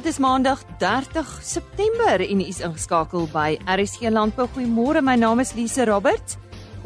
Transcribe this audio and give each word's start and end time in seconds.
Dit 0.00 0.14
is 0.14 0.18
Maandag 0.18 0.62
30 0.80 1.28
September 1.44 2.22
en 2.24 2.40
u 2.40 2.44
is 2.48 2.62
ingeskakel 2.64 3.26
by 3.34 3.58
RSG 3.68 4.08
Landbou. 4.08 4.46
Goeiemôre, 4.48 5.02
my 5.04 5.12
naam 5.20 5.42
is 5.42 5.50
Lise 5.52 5.84
Roberts. 5.84 6.38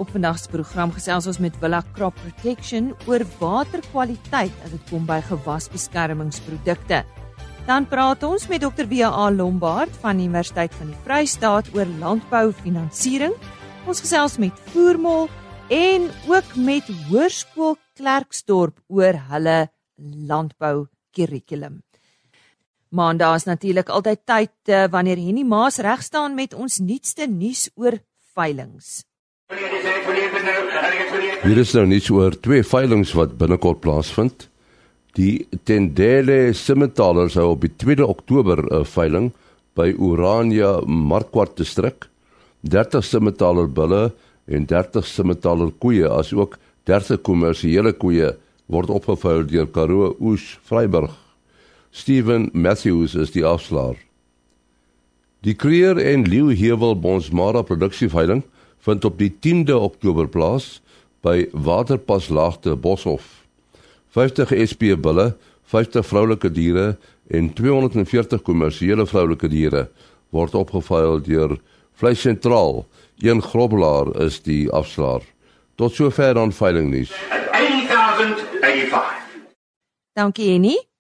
Op 0.03 0.11
vandag 0.11 0.41
se 0.43 0.51
program 0.51 0.91
gesels 0.91 1.29
ons 1.31 1.39
met 1.39 1.55
Villa 1.63 1.79
Crop 1.95 2.19
Protection 2.25 2.89
oor 3.07 3.23
waterkwaliteit 3.39 4.51
as 4.67 4.75
dit 4.75 4.91
kom 4.91 5.07
by 5.07 5.21
gewasbeskermingsprodukte. 5.29 7.05
Dan 7.71 7.87
praat 7.87 8.27
ons 8.27 8.49
met 8.51 8.67
Dr. 8.67 8.91
W.A. 8.91 9.31
Lombard 9.31 9.95
van 10.03 10.19
die 10.19 10.27
Universiteit 10.27 10.75
van 10.75 10.91
die 10.91 11.01
Vrystaat 11.07 11.71
oor 11.79 11.87
landboufinansiering. 12.03 13.39
Ons 13.87 14.03
gesels 14.03 14.41
met 14.43 14.59
Voermol 14.75 15.31
en 15.71 16.11
ook 16.35 16.55
met 16.59 16.91
Hoërskool 17.07 17.79
Klerksdorp 17.95 18.83
oor 18.91 19.23
hulle 19.31 19.59
landbou 20.03 20.89
kurrikulum. 21.15 21.85
Maandag 22.95 23.41
is 23.41 23.45
natuurlik 23.49 23.89
altyd 23.91 24.21
tyd 24.23 24.71
uh, 24.71 24.85
wanneer 24.87 25.19
Henny 25.19 25.43
Maas 25.43 25.81
reg 25.83 26.03
staan 26.07 26.37
met 26.39 26.53
ons 26.55 26.77
nuutste 26.79 27.27
nuus 27.27 27.67
oor 27.75 27.97
veilinge. 28.39 29.03
Hier 31.43 31.59
is 31.59 31.73
nou 31.75 31.83
nuus 31.91 32.07
oor 32.15 32.37
twee 32.45 32.63
veilinge 32.63 33.11
wat 33.19 33.35
binnekort 33.41 33.81
plaasvind. 33.83 34.47
Die 35.19 35.43
Tendele 35.67 36.55
Simmentaler 36.55 37.33
sou 37.35 37.49
op 37.57 37.67
die 37.67 37.73
2 37.83 38.07
Oktober 38.07 38.63
'n 38.63 38.87
veiling 38.87 39.33
by 39.75 39.91
Urania 39.99 40.79
Markwart 40.87 41.57
distrik 41.59 42.07
30 42.63 43.03
Simmentaler 43.03 43.67
bulle 43.67 44.13
en 44.47 44.67
30 44.67 45.03
Simmentaler 45.07 45.75
koeie 45.83 46.07
asook 46.07 46.59
30 46.87 47.23
kommersiële 47.23 47.93
koeie 47.93 48.37
word 48.67 48.91
opgevuil 48.91 49.47
deur 49.51 49.67
Karoo 49.67 50.15
Oos 50.21 50.59
Vryburg. 50.63 51.24
Steven 51.95 52.51
Matthews 52.53 53.15
is 53.15 53.31
die 53.31 53.45
afslaer. 53.47 53.95
Die 55.47 55.55
Creer 55.55 55.95
en 56.03 56.25
Leeuhewel 56.27 56.97
Bonsmara 56.99 57.63
produksieveiling 57.63 58.43
vind 58.83 59.05
op 59.07 59.19
die 59.21 59.31
10de 59.31 59.77
Oktober 59.79 60.27
plaas 60.27 60.81
by 61.23 61.47
Waterpaslaagte 61.53 62.75
Boshoff. 62.75 63.45
50 64.11 64.51
SP 64.71 64.83
bulle, 64.99 65.37
50 65.71 66.07
vroulike 66.07 66.51
diere 66.51 66.97
en 67.31 67.53
240 67.55 68.43
kommersiële 68.43 69.07
vroulike 69.07 69.49
diere 69.53 69.87
word 70.35 70.55
opgevuil 70.59 71.23
deur 71.23 71.55
Vleis 71.95 72.25
Sentraal. 72.27 72.83
Een 73.23 73.39
grobbelaar 73.43 74.11
is 74.27 74.41
die 74.43 74.67
afslaer. 74.75 75.23
Tot 75.79 75.95
sover 75.95 76.35
dan 76.35 76.51
veiling 76.53 76.91
nuus. 76.91 77.15
80085. 77.55 79.15
Dankie 80.19 80.51
Annie. 80.57 80.94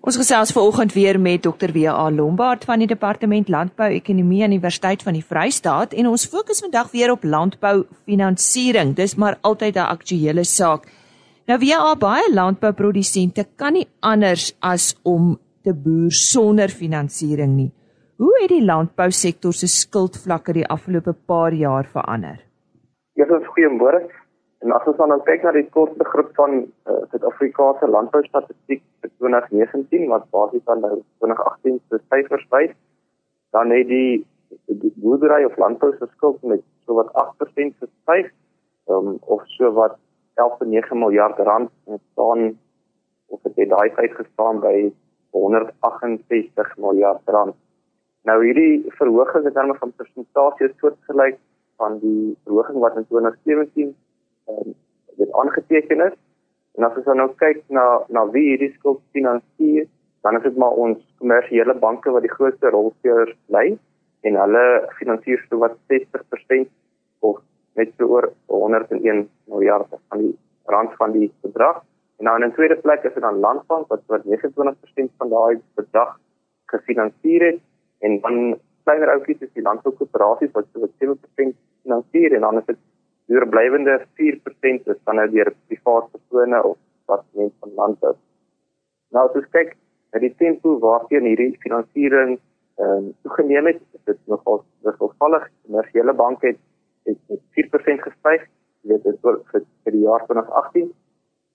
Ons 0.00 0.16
gesels 0.16 0.48
vanoggend 0.56 0.94
weer 0.96 1.18
met 1.20 1.42
Dr. 1.44 1.74
W.A. 1.74 2.06
Lombard 2.10 2.62
van 2.64 2.80
die 2.80 2.86
Departement 2.88 3.50
Landbou-ekonomie 3.52 4.38
aan 4.42 4.54
die 4.54 4.56
Universiteit 4.56 5.02
van 5.04 5.12
die 5.12 5.24
Vrystaat 5.24 5.92
en 5.92 6.06
ons 6.08 6.24
fokus 6.24 6.62
vandag 6.64 6.88
weer 6.94 7.12
op 7.12 7.26
landboufinansiering. 7.28 8.94
Dis 8.96 9.14
maar 9.20 9.36
altyd 9.40 9.76
'n 9.76 9.92
aktuële 9.92 10.44
saak. 10.44 10.88
Nou 11.46 11.58
W.A. 11.58 11.94
baie 11.96 12.32
landbouprodusente 12.32 13.46
kan 13.56 13.72
nie 13.72 13.88
anders 14.00 14.56
as 14.60 14.96
om 15.02 15.38
te 15.62 15.74
boer 15.74 16.12
sonder 16.12 16.68
finansiering 16.68 17.56
nie. 17.56 17.72
Hoe 18.16 18.38
het 18.40 18.48
die 18.48 18.64
landbousektor 18.64 19.52
se 19.52 19.66
skuldvlakke 19.66 20.52
die 20.52 20.66
afgelope 20.66 21.12
paar 21.12 21.52
jaar 21.52 21.84
verander? 21.84 22.40
Ja, 23.12 23.24
goeiemôre. 23.26 24.19
En 24.60 24.72
as 24.76 24.86
ons 24.90 24.96
dan 25.00 25.08
nou 25.08 25.20
kyk 25.24 25.44
na 25.44 25.54
die 25.56 25.68
kortste 25.72 26.04
groep 26.12 26.34
van 26.36 26.58
uh, 26.60 26.98
Suid-Afrikaanse 27.12 27.88
landboustatistiek 27.88 28.82
vir 29.00 29.12
2019 29.22 30.10
wat 30.12 30.26
basies 30.36 30.64
dan 30.68 30.82
nou 30.84 30.98
2018 31.24 31.78
se 31.88 32.00
syfers 32.12 32.44
wys, 32.52 32.74
dan 33.56 33.72
het 33.72 33.88
die, 33.88 34.20
die 34.68 34.92
boerdery 35.00 35.46
of 35.48 35.56
landbou 35.62 35.94
se 35.96 36.08
skuld 36.12 36.42
met 36.44 36.64
so 36.84 36.98
wat 36.98 37.08
8% 37.22 37.72
gestyg, 37.80 38.28
um, 38.92 39.16
of 39.32 39.46
so 39.56 39.72
wat 39.78 39.96
11.9 40.40 40.92
miljard 41.04 41.40
rand 41.48 41.72
en 41.88 42.02
staan 42.12 42.44
of 43.32 43.40
dit 43.56 43.68
daai 43.70 43.88
tyd 43.96 44.12
gestaan 44.18 44.60
by 44.60 44.90
168 45.36 46.76
miljard 46.84 47.32
rand. 47.32 47.56
Nou 48.28 48.36
hierdie 48.44 48.84
verhoging 48.98 49.48
in 49.48 49.56
terme 49.56 49.76
van 49.80 49.96
persentasie 49.96 50.68
is 50.68 50.76
soortgelyk 50.82 51.38
van 51.80 51.96
die 52.04 52.36
verhoging 52.44 52.80
wat 52.84 53.00
in 53.00 53.06
2017 53.08 53.94
um, 54.48 54.74
dit 55.16 55.32
aangeteken 55.32 56.00
is. 56.06 56.16
En 56.78 56.84
as 56.86 56.96
ons 56.96 57.04
dan 57.04 57.16
nou 57.16 57.30
kyk 57.42 57.62
na 57.68 57.84
na 58.08 58.24
wie 58.34 58.46
hierdie 58.52 58.72
skuld 58.78 59.00
finansier, 59.12 59.88
dan 60.22 60.36
is 60.36 60.42
dit 60.42 60.56
maar 60.56 60.76
ons 60.84 61.00
kommersiële 61.18 61.74
banke 61.82 62.12
wat 62.14 62.24
die 62.24 62.32
grootste 62.32 62.72
rolspelers 62.72 63.36
bly 63.48 63.66
en 64.28 64.36
hulle 64.36 64.64
finansier 64.98 65.40
so 65.48 65.60
wat 65.62 65.76
60% 65.92 66.68
of 67.24 67.40
net 67.80 67.92
so 67.96 68.08
oor 68.16 68.28
101 68.52 69.28
miljard 69.48 69.88
van 70.08 70.24
die 70.24 70.34
rand 70.70 70.96
van 71.00 71.12
die 71.16 71.30
bedrag. 71.44 71.82
En 72.20 72.28
dan 72.28 72.42
in 72.44 72.52
tweede 72.52 72.76
plek 72.76 73.04
is 73.08 73.14
dit 73.14 73.24
dan 73.24 73.40
Landbank 73.40 73.88
wat 73.88 74.02
wat 74.12 74.26
29% 74.28 75.14
van 75.22 75.32
daai 75.32 75.60
bedrag 75.80 76.18
gefinansier 76.72 77.46
het 77.46 77.60
en 78.00 78.20
dan 78.20 78.58
kleiner 78.84 79.12
ouppies 79.14 79.40
is 79.40 79.52
die 79.56 79.64
landboukoöperasies 79.64 80.52
wat 80.56 80.68
so 80.72 80.88
7% 81.04 81.56
finansier 81.82 82.34
en 82.36 82.46
dan 82.46 82.60
is 82.60 82.68
dit 82.68 82.78
die 83.30 83.38
oorblywende 83.38 84.00
4% 84.18 84.88
is 84.90 84.98
dan 85.06 85.20
nou 85.20 85.26
deur 85.30 85.52
private 85.70 86.08
persone 86.10 86.62
of 86.66 86.78
mense 87.38 87.54
van 87.60 87.74
land 87.74 88.06
is. 88.10 88.18
Nou 89.14 89.26
as 89.28 89.36
ons 89.38 89.50
kyk 89.54 89.76
na 90.10 90.22
die 90.22 90.32
tempo 90.42 90.78
waarteen 90.82 91.28
hierdie 91.30 91.52
finansiering 91.64 92.38
ehm 92.80 92.96
um, 92.96 93.06
toegeneem 93.22 93.66
het, 93.68 93.80
is 93.94 94.02
dit 94.08 94.18
nogal 94.32 94.62
wisselvallig. 94.86 95.46
Kommersiële 95.66 96.14
banke 96.16 96.46
het 96.52 96.60
het 97.08 97.18
met 97.28 97.42
4% 97.58 98.02
gestyg, 98.06 98.46
weet 98.88 99.02
dit 99.04 99.18
vir, 99.22 99.38
vir 99.52 99.94
die 99.94 100.04
jaar 100.06 100.24
2018. 100.26 100.88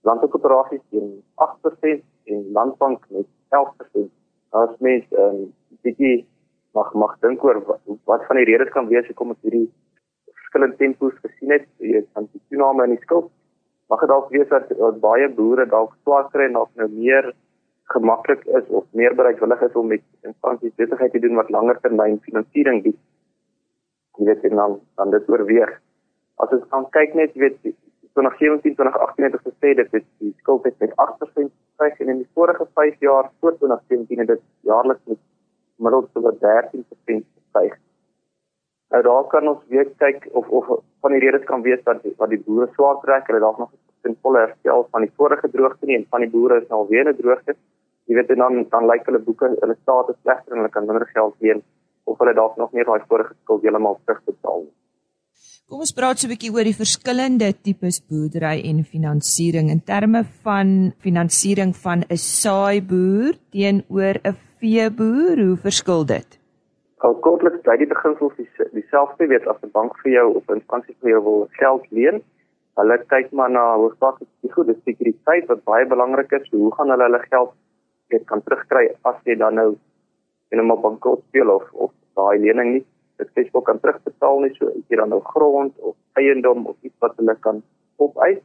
Landboukoöperasies 0.06 0.84
teen 0.94 1.10
8% 1.48 2.04
en 2.32 2.44
landbank 2.58 3.08
met 3.10 3.28
11%. 3.58 4.12
As 4.62 4.78
mens 4.80 5.08
ehm 5.12 5.42
um, 5.42 5.50
bietjie 5.84 6.26
mag 6.78 6.94
mag 6.94 7.18
dink 7.26 7.44
oor 7.44 7.60
wat, 7.68 7.82
wat 8.12 8.24
van 8.30 8.40
die 8.40 8.48
redes 8.52 8.72
kan 8.76 8.88
wees 8.92 9.08
hoekom 9.12 9.34
ons 9.36 9.44
hierdie 9.48 9.68
verskillende 10.56 10.78
tempos 10.80 11.14
gesien 11.22 11.52
het, 11.52 11.66
jy 11.84 11.98
weet, 11.98 12.08
van 12.14 12.28
die 12.32 12.42
toename 12.50 12.86
in 12.88 12.96
die 12.96 13.04
skuld. 13.04 13.32
Mag 13.92 14.00
dit 14.02 14.10
dalk 14.10 14.30
wees 14.32 14.48
dat, 14.50 14.70
dat 14.70 15.00
baie 15.02 15.28
boere 15.30 15.66
dalk 15.68 15.96
swaar 16.04 16.30
kry 16.32 16.48
en 16.48 16.56
dalk 16.56 16.72
nou 16.76 16.88
meer 16.90 17.34
gemaklik 17.92 18.46
is 18.58 18.66
of 18.70 18.86
meer 18.98 19.14
bereidwillig 19.16 19.62
is 19.62 19.76
om 19.76 19.92
met 19.92 20.02
instansies 20.24 20.74
besigheid 20.80 21.12
te 21.12 21.20
doen 21.20 21.36
wat 21.36 21.52
langer 21.54 21.78
termyn 21.84 22.18
finansiering 22.26 22.82
bied. 22.84 22.98
Jy 24.18 24.26
weet 24.32 24.48
dan 24.50 24.80
dan 24.96 25.12
dit 25.12 25.30
oorweeg. 25.30 25.76
As 26.40 26.52
ons 26.56 26.66
gaan 26.72 26.88
kyk 26.96 27.14
net, 27.14 27.36
jy 27.36 27.46
weet, 27.46 27.60
2017 28.16 28.76
2018 28.80 29.28
het 29.28 29.40
gesê 29.44 29.76
dit 29.76 29.92
het 29.92 30.06
die 30.24 30.34
skuld 30.40 30.64
het 30.64 30.80
met 30.80 30.96
8% 30.96 31.52
gestyg 31.52 32.00
en 32.00 32.14
in 32.16 32.24
die 32.24 32.32
vorige 32.34 32.66
5 32.74 33.00
jaar 33.04 33.30
voor 33.40 33.58
2017 33.60 34.24
het 34.24 34.32
dit 34.34 34.44
jaarliks 34.64 35.04
met 35.06 35.20
middels 35.78 36.10
so 36.14 36.32
13% 36.32 37.28
gestyg. 37.36 37.76
Nou 38.96 39.04
daar 39.04 39.26
kan 39.28 39.48
ons 39.52 39.64
weer 39.68 39.90
kyk 40.00 40.30
of 40.40 40.46
of 40.58 40.68
van 41.04 41.12
die 41.12 41.20
redes 41.20 41.44
kan 41.50 41.64
wees 41.66 41.82
dat 41.84 42.04
wat 42.22 42.30
die 42.32 42.40
boere 42.46 42.70
swaar 42.76 43.02
trek, 43.02 43.26
hulle 43.28 43.42
dalk 43.44 43.58
nog 43.60 43.72
ten 44.08 44.14
volle 44.24 44.44
herstel 44.46 44.86
van 44.96 45.04
die 45.04 45.12
vorige 45.20 45.50
droogte 45.52 45.90
nie 45.90 45.98
en 45.98 46.06
van 46.16 46.24
die 46.24 46.30
boere 46.32 46.62
is 46.62 46.70
nou 46.70 46.86
weer 46.92 47.10
'n 47.12 47.18
droogte. 47.18 47.56
Jy 48.08 48.16
weet 48.16 48.32
en 48.32 48.40
dan 48.44 48.64
dan 48.70 48.88
lyk 48.92 49.04
hulle 49.10 49.20
boeke, 49.20 49.50
hulle 49.64 49.76
staat 49.82 50.10
is 50.14 50.16
slegter 50.22 50.54
en 50.54 50.62
hulle 50.62 50.72
kan 50.76 50.86
minder 50.86 51.08
geld 51.12 51.36
leen 51.40 51.62
of 52.06 52.18
hulle 52.20 52.34
dalk 52.34 52.56
nog 52.58 52.72
meer 52.72 52.86
daai 52.86 53.04
vorige 53.10 53.36
skuld 53.44 53.62
heeltemal 53.68 54.00
terugbetaal. 54.06 54.64
Kom 55.68 55.80
ons 55.80 55.94
praat 56.00 56.18
so 56.20 56.28
'n 56.28 56.32
bietjie 56.32 56.54
oor 56.56 56.64
die 56.64 56.82
verskillende 56.84 57.52
tipes 57.68 58.00
boerdery 58.00 58.64
en 58.70 58.84
finansiering 58.86 59.70
in 59.76 59.84
terme 59.84 60.24
van 60.44 60.94
finansiering 61.00 61.76
van 61.76 62.06
'n 62.10 62.18
saaiboer 62.18 63.34
teenoor 63.52 64.16
'n 64.24 64.38
veeboer, 64.60 65.38
hoe 65.48 65.58
verskil 65.58 66.06
dit? 66.06 66.45
Al 67.06 67.14
kortliks 67.26 67.62
bly 67.66 67.76
die 67.78 67.90
beginsels 67.90 68.34
dieselfde 68.74 69.28
weet 69.30 69.46
as 69.52 69.60
'n 69.64 69.72
bank 69.78 69.98
vir 70.04 70.12
jou 70.12 70.28
of 70.38 70.44
'n 70.50 70.58
instansie 70.60 70.96
vir 71.02 71.10
jou 71.12 71.22
wil 71.28 71.48
geld 71.60 71.84
leen. 71.92 72.18
Hulle 72.80 72.98
kyk 73.14 73.32
maar 73.32 73.52
na 73.52 73.66
hoofsaaklik 73.82 74.30
die 74.42 74.52
goeie 74.56 74.76
sekuriteit 74.86 75.46
wat 75.52 75.64
baie 75.70 75.86
belangrik 75.86 76.32
is. 76.32 76.50
Hoe 76.52 76.72
gaan 76.76 76.90
hulle 76.90 77.08
hulle 77.08 77.22
geld 77.30 77.52
net 78.12 78.26
kan 78.26 78.42
terugkry 78.42 78.86
as 79.04 79.16
jy 79.26 79.36
dan 79.36 79.56
nou 79.56 79.78
in 80.52 80.60
'n 80.60 80.82
bankrot 80.82 81.22
speel 81.28 81.50
of 81.50 81.66
of 81.74 81.92
daai 82.16 82.40
lening 82.40 82.74
nie 82.74 82.86
dit 83.18 83.30
kespel 83.36 83.62
kan 83.62 83.80
terugbetaal 83.80 84.40
nie 84.40 84.54
so 84.58 84.72
jy 84.90 84.98
dan 84.98 85.10
nou 85.10 85.22
grond 85.34 85.74
of 85.80 85.96
eiendom 86.20 86.68
of 86.68 86.76
iets 86.82 87.00
wat 87.00 87.16
hulle 87.18 87.36
kan 87.36 87.64
opeis. 87.98 88.42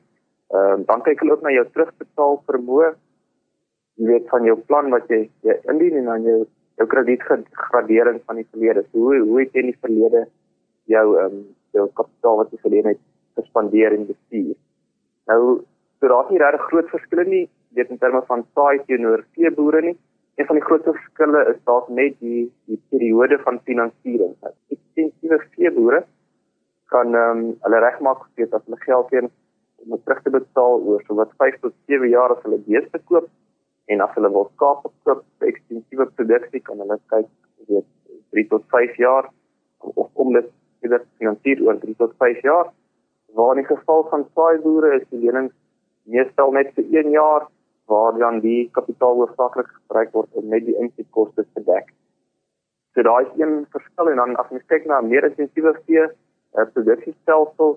Ehm 0.55 0.81
uh, 0.81 0.87
dan 0.87 1.03
kyk 1.03 1.21
hulle 1.21 1.33
ook 1.33 1.43
na 1.43 1.51
jou 1.51 1.67
terugbetaal 1.75 2.43
vermoë. 2.47 2.95
Jy 3.97 4.07
weet 4.07 4.29
van 4.29 4.45
jou 4.45 4.57
plan 4.69 4.91
wat 4.91 5.09
jy, 5.09 5.31
jy 5.43 5.55
indien 5.73 5.97
en 5.97 6.05
dan 6.05 6.23
jou 6.23 6.47
jou 6.81 6.89
kredietgradering 6.89 8.21
van 8.27 8.41
die 8.41 8.47
verlede. 8.51 8.85
So, 8.91 8.99
hoe 9.05 9.21
hoe 9.29 9.41
het 9.43 9.55
jy 9.55 9.65
in 9.65 9.73
die 9.73 9.81
verlede 9.81 10.27
jou 10.91 11.07
ehm 11.19 11.41
um, 11.41 11.41
jou 11.77 11.87
kapitaal 11.95 12.41
wat 12.41 12.53
jy 12.55 12.59
verleen 12.65 12.89
het 12.91 13.01
gespandeer 13.39 13.95
en 13.95 14.07
bestuur? 14.09 14.55
Nou, 15.31 15.41
so 16.01 16.13
daar's 16.13 16.31
nie 16.33 16.41
regtig 16.43 16.69
groot 16.71 16.89
verskille 16.91 17.27
nie, 17.29 17.45
weet 17.79 17.93
in 17.95 18.01
terme 18.03 18.23
van 18.31 18.47
saai 18.55 18.81
teenoor 18.87 19.27
veeboere 19.37 19.83
nie. 19.91 19.99
een 20.41 20.47
van 20.47 20.57
die 20.57 20.65
grootste 20.65 20.93
verskille 20.97 21.41
is 21.53 21.59
dalk 21.69 21.89
net 21.93 22.15
die 22.25 22.47
die 22.71 22.81
periode 22.89 23.39
van 23.45 23.61
finansiering. 23.69 24.33
Ekstensiewe 24.73 25.39
veeboere 25.57 26.01
kan 26.95 27.15
ehm 27.15 27.45
um, 27.45 27.53
hulle 27.67 27.85
regmaak 27.87 28.25
weet 28.41 28.51
dat 28.51 28.65
hulle 28.65 28.81
geld 28.87 29.13
om 29.21 29.95
dit 29.95 30.05
terug 30.05 30.23
te 30.23 30.31
betaal 30.31 30.81
oor 30.89 31.05
so 31.07 31.15
wat 31.21 31.37
5 31.45 31.61
tot 31.61 31.75
7 31.93 32.09
jaar 32.09 32.33
as 32.35 32.43
hulle 32.47 32.59
beeste 32.67 32.99
koop 33.11 33.29
en 33.87 34.01
as 34.01 34.13
hulle 34.17 34.31
wil 34.33 34.51
skaap 34.55 34.83
koop 35.05 35.23
vir 35.39 35.53
ekstensiewe 35.53 36.07
produksie 36.17 36.63
kan 36.67 36.83
hulle 36.83 36.99
kyk 37.13 37.29
weet 37.69 37.87
3 38.37 38.49
tot 38.53 38.67
5 38.75 38.99
jaar 39.03 39.31
of 39.81 40.09
om 40.15 40.33
dit 40.37 40.51
weer 40.81 41.03
finansier 41.19 41.63
oor 41.67 41.79
3 41.81 41.97
tot 42.03 42.13
5 42.19 42.43
jaar. 42.43 42.71
Waar 43.35 43.57
in 43.57 43.63
die 43.63 43.71
geval 43.77 44.07
van 44.11 44.27
saai 44.35 44.61
boere 44.65 44.95
is 44.99 45.07
die 45.11 45.23
lenings 45.25 45.55
meestal 46.05 46.53
net 46.53 46.73
vir 46.77 46.85
1 47.03 47.11
jaar 47.15 47.49
waar 47.91 48.19
dan 48.19 48.41
die 48.41 48.69
kapitaal 48.77 49.17
hoofsaaklik 49.19 49.71
gebruik 49.71 50.13
word 50.15 50.39
om 50.39 50.47
net 50.49 50.67
die 50.67 50.77
insetkoste 50.79 51.45
te 51.55 51.63
dek. 51.67 51.91
So 52.95 53.03
daai 53.07 53.25
is 53.27 53.41
een 53.41 53.65
verskil 53.75 54.13
en 54.13 54.23
dan 54.23 54.37
as 54.43 54.51
jy 54.55 54.61
kyk 54.73 54.87
na 54.91 55.01
meer 55.07 55.27
intensiewe 55.27 55.75
vee 55.87 56.05
uh, 56.07 56.67
produksiestelsel, 56.75 57.77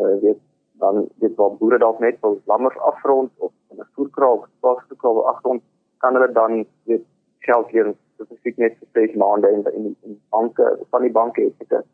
uh, 0.00 0.14
weet 0.24 0.40
dan 0.82 1.06
dit 1.22 1.34
waar 1.38 1.56
boere 1.58 1.78
dalk 1.78 2.00
net 2.02 2.18
wil 2.26 2.40
lammers 2.50 2.78
afrond 2.90 3.30
of 3.46 3.52
'n 3.70 3.88
voerkraal 3.94 4.36
of 4.38 4.46
spaarkraal 4.58 5.26
afrond, 5.32 5.62
kan 6.02 6.14
hulle 6.14 6.32
dan 6.32 6.66
weet 6.90 7.04
geld 7.48 7.68
hier 7.74 7.94
spesifiek 8.14 8.56
net 8.64 8.78
vir 8.78 8.88
6 9.08 9.16
maande 9.22 9.50
in 9.56 9.62
in, 9.78 9.96
in 10.06 10.20
banke 10.30 10.66
van 10.90 11.02
die 11.06 11.14
banke 11.18 11.42
het 11.42 11.68
dit 11.68 11.86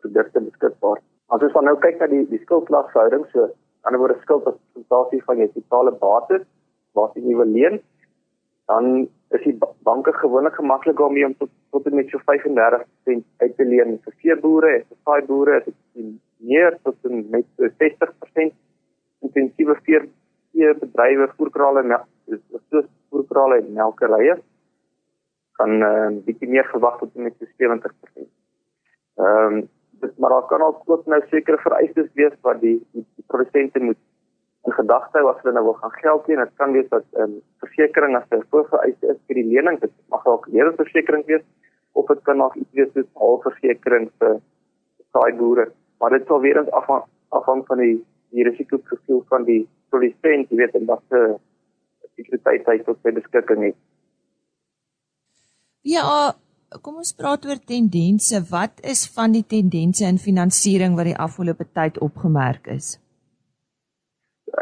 produkte 0.00 0.40
beskikbaar. 0.40 0.98
As 1.26 1.42
ons 1.42 1.56
van 1.56 1.64
nou 1.64 1.76
kyk 1.86 1.98
na 2.00 2.06
die 2.06 2.24
die 2.34 2.42
skuldlasverhouding, 2.46 3.26
so 3.32 3.42
aan 3.42 3.50
die 3.50 3.86
ander 3.88 4.02
woorde 4.02 4.20
skuld 4.20 4.46
as 4.50 4.58
persentasie 4.60 5.22
van 5.28 5.42
jou 5.42 5.48
totale 5.54 5.92
bates 6.04 6.46
wat 6.98 7.14
jy 7.14 7.36
wil 7.40 7.52
leen, 7.58 7.80
dan 8.70 9.08
is 9.36 9.42
die 9.44 9.56
banke 9.88 10.12
gewoonlik 10.12 10.56
gemaklik 10.60 10.98
jy 10.98 11.24
om 11.30 11.38
tot 11.40 11.50
tot 11.70 11.90
met 11.92 12.10
so 12.10 12.20
35% 12.30 13.24
uit 13.42 13.56
te 13.56 13.64
leen 13.72 13.98
vir 14.04 14.14
veeboere 14.22 14.76
en 14.76 14.84
vir 14.88 14.98
saai 15.04 15.26
boere 15.30 15.56
is 15.60 15.66
dit 15.70 16.12
meer 16.48 16.78
tot 16.82 16.96
met 17.34 17.46
so 17.56 17.70
60% 17.82 18.54
intensiewe 19.26 19.76
vee 19.86 20.00
vee 20.52 20.74
bedrywe 20.80 21.28
voerkrale 21.36 21.84
en 21.84 21.94
soos 22.70 22.88
voerkrale 23.10 23.60
en 23.62 23.72
melkerye 23.78 24.36
kan 25.58 25.70
'n 25.78 25.82
uh, 25.82 26.24
bietjie 26.26 26.48
meer 26.48 26.66
verwag 26.72 26.98
tot 26.98 27.14
met 27.14 27.34
so 27.38 27.46
70%. 27.62 28.28
Ehm 29.16 29.54
um, 29.54 29.68
dit 30.00 30.18
maar 30.18 30.30
daar 30.30 30.46
kan 30.46 30.62
ook 30.62 31.06
nou 31.06 31.22
sekere 31.30 31.58
vereistes 31.58 32.08
wees 32.14 32.34
wat 32.40 32.60
die 32.60 32.78
die, 32.92 33.06
die 33.16 33.24
produsente 33.26 33.80
moet 33.80 34.00
in 34.64 34.72
gedagte 34.72 35.18
hou 35.18 35.28
as 35.30 35.42
hulle 35.42 35.54
nou 35.54 35.64
wil 35.64 35.78
gaan 35.82 35.94
geld 36.00 36.26
leen. 36.26 36.42
Dit 36.44 36.56
kan 36.56 36.72
wees 36.72 36.88
dat 36.88 37.04
'n 37.12 37.20
um, 37.22 37.40
versekerings 37.62 38.18
as 38.20 38.38
'n 38.38 38.46
voorvereiste 38.50 39.06
is 39.06 39.20
vir 39.26 39.34
die 39.34 39.48
lening. 39.52 39.80
Dit 39.80 39.92
mag 40.08 40.26
ook 40.26 40.46
lewensversekering 40.46 41.24
wees 41.26 41.44
of 41.92 42.06
dit 42.06 42.22
kan 42.22 42.36
nog 42.36 42.56
iets 42.56 42.72
wees 42.72 42.92
soos 42.92 43.10
halfversekering 43.14 44.10
vir 44.18 44.40
saai 45.12 45.32
boere. 45.36 45.70
Maar 46.04 46.18
dit 46.18 46.26
sal 46.28 46.42
weer 46.44 46.60
eens 46.60 46.72
afhang 46.76 47.06
afhang 47.32 47.62
van 47.66 47.80
die 47.80 47.94
die 48.34 48.44
risikoprofiel 48.44 49.22
van 49.30 49.46
die 49.46 49.62
produsent, 49.88 50.50
jy 50.50 50.58
weet, 50.58 50.74
en 50.76 50.84
wat 50.90 51.02
se 51.08 51.20
sekuriteit 52.18 52.66
hy 52.68 52.74
tot 52.84 52.98
sy 53.02 53.12
beskikking 53.14 53.62
het. 53.68 53.76
Ja, 55.86 56.34
kom 56.82 56.98
ons 56.98 57.14
praat 57.14 57.46
oor 57.46 57.62
tendense. 57.62 58.42
Wat 58.50 58.82
is 58.82 59.06
van 59.16 59.32
die 59.32 59.44
tendense 59.46 60.04
in 60.10 60.18
finansiering 60.18 60.98
wat 60.98 61.08
die 61.08 61.16
afgelope 61.26 61.66
tyd 61.72 62.02
opgemerk 62.02 62.68
is? 62.74 62.96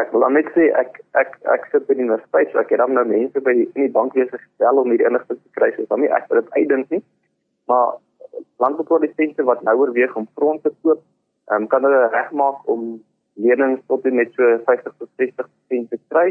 ek 0.00 0.12
wil 0.14 0.24
net 0.32 0.48
sê 0.56 0.68
ek 0.78 1.00
ek 1.20 1.34
ek 1.54 1.66
sit 1.72 1.84
by 1.88 1.96
die 1.96 2.04
universiteit, 2.06 2.52
so 2.52 2.60
ek 2.62 2.70
het 2.72 2.80
dan 2.80 2.94
nou 2.96 3.04
mense 3.08 3.40
by 3.44 3.52
die 3.58 3.66
in 3.74 3.86
die 3.86 3.94
bankwese 3.96 4.38
gestel 4.38 4.80
om 4.80 4.92
hierdie 4.92 5.08
inligting 5.08 5.40
te 5.40 5.52
kry. 5.58 5.70
So 5.76 5.88
dan 5.90 6.00
nie 6.04 6.12
ek 6.16 6.28
dit 6.30 6.52
uitdink 6.56 6.94
nie. 6.94 7.02
Maar 7.68 7.98
landbouprodusente 8.62 9.44
wat 9.48 9.64
nou 9.66 9.76
oorweeg 9.82 10.14
om 10.16 10.28
grond 10.38 10.62
te 10.64 10.72
koop, 10.80 11.02
um, 11.50 11.66
kan 11.66 11.84
hulle 11.86 12.08
regmaak 12.12 12.68
om 12.68 13.02
lenings 13.34 13.82
tot 13.86 14.06
en 14.06 14.14
met 14.20 14.32
so 14.36 14.58
50 14.68 14.94
tot 14.98 15.10
60% 15.22 15.90
te 15.90 15.98
kry 16.08 16.28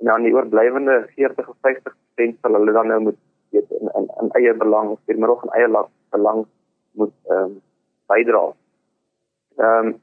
en 0.00 0.10
dan 0.10 0.26
die 0.26 0.34
oorblywende 0.34 1.02
40 1.16 1.48
of 1.48 1.56
50% 1.68 2.40
sal 2.40 2.58
hulle 2.58 2.72
dan 2.72 2.92
nou 2.92 3.00
moet 3.08 3.20
weet 3.50 3.70
in 3.80 3.90
in, 3.98 4.08
in 4.22 4.32
eie 4.38 4.54
belang 4.54 4.94
of 4.94 5.00
vir 5.06 5.18
maar 5.18 5.34
ook 5.34 5.44
in 5.48 5.56
eie 5.58 5.68
belang 6.16 6.46
moet 6.92 7.14
ehm 7.28 7.44
um, 7.44 7.60
bydra. 8.12 8.46
Ehm 9.56 9.86
um, 9.86 10.00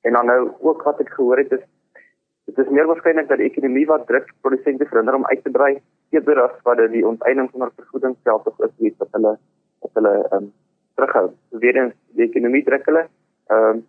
En 0.00 0.12
dan 0.12 0.26
nou 0.26 0.50
ook 0.60 0.82
wat 0.82 1.00
ek 1.00 1.12
gehoor 1.12 1.38
het 1.38 1.52
is 1.52 1.64
dit 2.44 2.58
is 2.58 2.70
meer 2.74 2.86
waarskynlik 2.88 3.28
dat 3.28 3.38
die 3.38 3.46
ekonomie 3.50 3.86
wat 3.86 4.06
druk 4.06 4.32
produsente 4.40 4.86
verhinder 4.88 5.14
om 5.14 5.26
uit 5.26 5.42
te 5.44 5.50
brei 5.50 5.74
eerder 6.10 6.40
as 6.42 6.56
wat 6.66 6.80
dit 6.80 6.90
die 6.96 7.06
onteiening 7.06 7.50
van 7.52 7.70
vergoeding 7.76 8.16
self 8.24 8.46
of 8.46 8.64
is 8.66 8.96
wat 8.98 9.08
hulle 9.16 9.36
wat 9.84 9.92
hulle 9.98 10.14
ehm 10.16 10.36
um, 10.36 10.52
terughou. 10.94 11.28
Weer 11.62 11.76
eens 11.76 11.94
die 12.16 12.26
ekonomie 12.26 12.64
druk 12.64 12.88
hulle. 12.88 13.04
Ehm 13.50 13.70
um, 13.70 13.86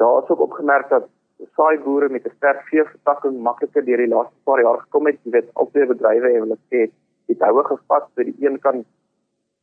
daar 0.00 0.22
is 0.22 0.28
ook 0.28 0.40
opgemerk 0.40 0.88
dat 0.88 1.08
saai 1.56 1.78
boere 1.84 2.08
met 2.08 2.26
'n 2.26 2.36
sterk 2.36 2.60
veevertakking 2.70 3.40
makliker 3.42 3.84
deur 3.84 3.96
die 3.96 4.14
laaste 4.14 4.36
paar 4.44 4.60
jaar 4.60 4.78
gekom 4.80 5.06
het. 5.06 5.18
Jy 5.24 5.30
weet 5.30 5.54
albei 5.54 5.86
bedrywe 5.86 6.32
het 6.32 6.42
hulle 6.42 6.58
sê 6.70 6.90
dit 7.26 7.40
houe 7.40 7.64
gevat 7.64 8.06
vir 8.14 8.24
die 8.24 8.46
een 8.46 8.58
kan 8.60 8.84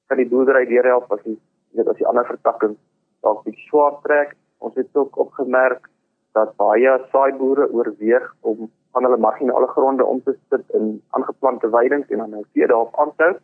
kan 0.07 0.17
die 0.17 0.29
boerdery 0.31 0.65
deurhelp 0.65 1.11
as 1.11 1.23
die 1.23 1.39
weet 1.71 1.87
as 1.87 1.97
die 1.97 2.07
ander 2.07 2.25
vertakking 2.25 2.77
dalk 3.21 3.43
bietjie 3.43 3.67
swaar 3.69 3.95
trek 4.03 4.35
Ons 4.57 4.75
het 4.75 4.89
ook 4.93 5.17
opgemerk 5.17 5.89
dat 6.37 6.55
baie 6.57 6.93
saaiboere 7.11 7.67
oorweeg 7.73 8.25
om 8.41 8.69
van 8.91 9.05
hulle 9.05 9.17
marginale 9.17 9.67
gronde 9.67 10.05
om 10.05 10.21
te 10.23 10.33
sit 10.49 10.63
in 10.79 11.01
aangeplante 11.17 11.69
weidings 11.69 12.09
en 12.09 12.23
dan 12.23 12.29
nou 12.29 12.43
vee 12.53 12.67
daarop 12.67 12.99
aan 12.99 13.13
te 13.15 13.23
hou. 13.23 13.35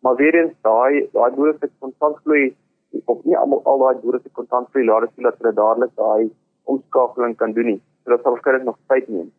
Maar 0.00 0.16
weer 0.16 0.34
eens 0.34 0.56
daai 0.66 1.08
daai 1.12 1.30
boere 1.36 1.56
se 1.60 1.70
kontantvloei 1.78 2.56
of 3.04 3.24
nie 3.24 3.36
almal 3.36 3.60
al 3.64 3.78
daai 3.84 4.00
boere 4.02 4.20
se 4.22 4.30
kontantvloei 4.38 4.86
laat 4.86 5.08
dit 5.08 5.26
dat 5.26 5.38
hulle 5.38 5.52
dadelik 5.58 5.92
daai 5.96 6.30
omskakeling 6.64 7.36
kan 7.36 7.52
doen 7.52 7.66
nie. 7.72 7.80
So 8.04 8.14
dit 8.14 8.22
sal 8.22 8.34
waarskynlik 8.36 8.64
nog 8.64 8.78
tyd 8.92 9.08
neem. 9.08 9.30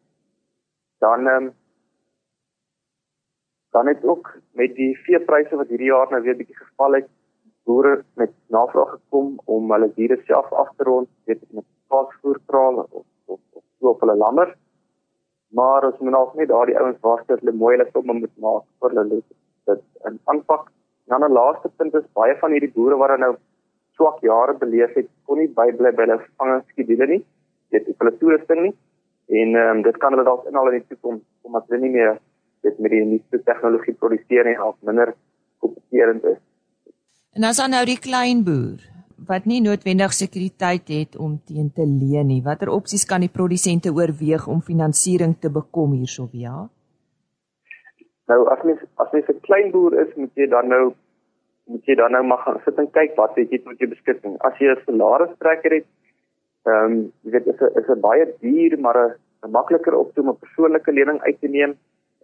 Dan 1.00 1.28
ehm 1.28 1.50
um, 1.50 1.54
dan 3.72 3.88
het 3.88 4.04
ook 4.04 4.32
met 4.60 4.76
die 4.76 4.98
veepryse 5.06 5.56
wat 5.56 5.70
hierdie 5.72 5.92
jaar 5.92 6.10
nou 6.12 6.22
weer 6.24 6.36
bietjie 6.36 6.58
geval 6.58 6.98
het, 7.00 7.08
boere 7.64 8.04
met 8.20 8.34
navraag 8.48 8.90
gekom 8.96 9.38
om 9.46 9.72
hulle 9.72 9.88
diere 9.96 10.18
self 10.26 10.52
af 10.64 10.74
te 10.76 10.84
rond, 10.84 11.08
weet 11.26 11.44
ek 11.44 11.54
met 11.60 11.68
paasvoerkrale 11.88 12.86
of 12.90 13.06
of 13.26 13.40
of 13.52 13.64
so 13.80 13.94
op 13.94 14.04
hulle 14.04 14.16
lammer. 14.16 14.52
Maar 15.60 15.88
ons 15.88 16.00
moet 16.00 16.16
nog 16.16 16.36
net 16.36 16.52
daardie 16.52 16.78
ouens 16.80 17.00
waarsku 17.06 17.34
dat 17.34 17.44
hulle 17.44 17.58
mooi 17.64 17.76
hulle 17.78 17.90
somme 17.92 18.18
moet 18.20 18.36
maak 18.46 18.68
vir 18.80 18.96
hulle 18.98 19.22
dit 19.70 19.82
in 20.10 20.20
aanpak. 20.34 20.70
Dan 21.06 21.24
'n 21.24 21.34
laaste 21.34 21.70
punt 21.78 21.94
is 21.94 22.14
baie 22.14 22.36
van 22.40 22.52
hierdie 22.52 22.74
boere 22.74 22.98
wat 22.98 23.20
nou 23.20 23.36
swak 23.96 24.22
jare 24.22 24.54
beleef 24.58 24.94
het, 24.96 25.08
kon 25.26 25.38
nie 25.38 25.48
bybly 25.48 25.92
by 25.92 26.06
hulle 26.06 26.20
vangingskedule 26.38 27.08
nie. 27.08 27.24
Dit 27.70 27.88
is 27.88 27.98
hulle 27.98 28.18
toerusting 28.18 28.62
nie. 28.62 28.76
En 29.42 29.56
ehm 29.56 29.78
um, 29.78 29.82
dit 29.82 29.98
kan 29.98 30.14
hulle 30.14 30.28
dalk 30.28 30.46
inhaal 30.46 30.72
in 30.72 30.80
die 30.80 30.88
toekoms 30.88 31.24
omdat 31.42 31.68
hulle 31.68 31.82
nie 31.82 31.96
meer 31.98 32.20
dit 32.62 32.80
met 32.80 32.92
die 32.92 33.06
nuutste 33.06 33.44
tegnologie 33.44 33.94
produseer 33.94 34.46
en 34.46 34.58
al 34.66 34.76
minder 34.80 35.14
kompeterend 35.60 36.24
is. 36.24 36.40
En 37.34 37.42
dan 37.42 37.70
nou 37.70 37.86
die 37.86 38.00
klein 38.00 38.44
boer 38.44 38.92
wat 39.28 39.46
nie 39.46 39.62
noodwendig 39.62 40.14
sekuriteit 40.14 40.88
het 40.90 41.16
om 41.16 41.38
teen 41.46 41.70
te 41.72 41.86
leen 41.86 42.28
nie, 42.28 42.42
watter 42.44 42.72
opsies 42.74 43.06
kan 43.06 43.22
die 43.22 43.30
produsente 43.30 43.94
oorweeg 43.94 44.48
om 44.48 44.64
finansiering 44.66 45.36
te 45.40 45.50
bekom 45.50 45.94
hierso 45.94 46.26
via? 46.32 46.68
Nou 48.32 48.40
as 48.54 48.64
mens 48.68 48.84
as 49.04 49.12
mens 49.16 49.30
'n 49.30 49.40
klein 49.48 49.72
boer 49.72 49.94
is, 50.04 50.12
moet 50.16 50.36
jy 50.36 50.48
dan 50.56 50.68
nou 50.74 50.84
moet 51.72 51.86
jy 51.86 51.96
dan 51.96 52.12
nou 52.12 52.24
maar 52.24 52.44
gaan 52.46 52.62
sit 52.66 52.80
en 52.80 52.92
kyk 53.00 53.16
wat 53.16 53.36
het 53.36 53.52
jy 53.52 53.60
tot 53.64 53.80
jou 53.80 53.90
beskikking. 53.90 54.38
As 54.48 54.58
jy 54.60 54.72
'n 54.72 54.84
salarisstrekker 54.86 55.78
het, 55.78 55.88
ehm 56.66 56.86
um, 56.86 56.98
jy 57.24 57.32
weet 57.32 57.48
is 57.54 57.62
'n 57.62 57.80
is 57.80 57.90
'n 57.90 58.02
baie 58.08 58.26
duur 58.42 58.80
maar 58.80 58.98
'n 58.98 59.52
makliker 59.52 59.96
opsie 59.96 60.24
om 60.24 60.30
'n 60.30 60.44
persoonlike 60.44 60.92
lening 60.92 61.22
uit 61.22 61.40
te 61.40 61.48
neem. 61.48 61.74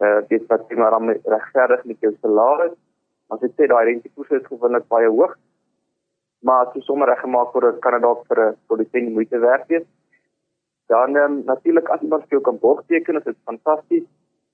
Uh, 0.06 0.22
dit 0.30 0.44
wat 0.48 0.70
jy 0.70 0.76
maar 0.78 0.92
dan 0.92 1.10
regverdig 1.36 1.86
met 1.86 2.00
jou 2.00 2.14
salaris 2.22 2.76
As 3.30 3.44
ek 3.44 3.58
sê 3.60 3.68
daai 3.68 3.86
rentekoerse 3.90 4.40
is 4.40 4.48
gewoonlik 4.48 4.86
baie 4.88 5.08
hoog, 5.12 5.34
maar 6.48 6.68
as 6.68 6.76
jy 6.76 6.82
sommer 6.86 7.10
reggemaak 7.12 7.56
word, 7.56 7.80
kan 7.84 7.98
dit 7.98 8.04
dalk 8.06 8.22
vir 8.30 8.40
'n 8.44 8.56
produsent 8.68 9.10
moeite 9.16 9.40
werd 9.40 9.68
wees. 9.68 9.88
Dan 10.88 11.16
um, 11.24 11.34
natuurlik 11.46 11.90
as 11.90 12.02
iemand 12.02 12.24
vir 12.24 12.38
jou 12.38 12.42
kan 12.42 12.60
borg 12.60 12.86
teken, 12.88 13.18
is 13.20 13.24
dit 13.24 13.36
fantasties. 13.44 14.08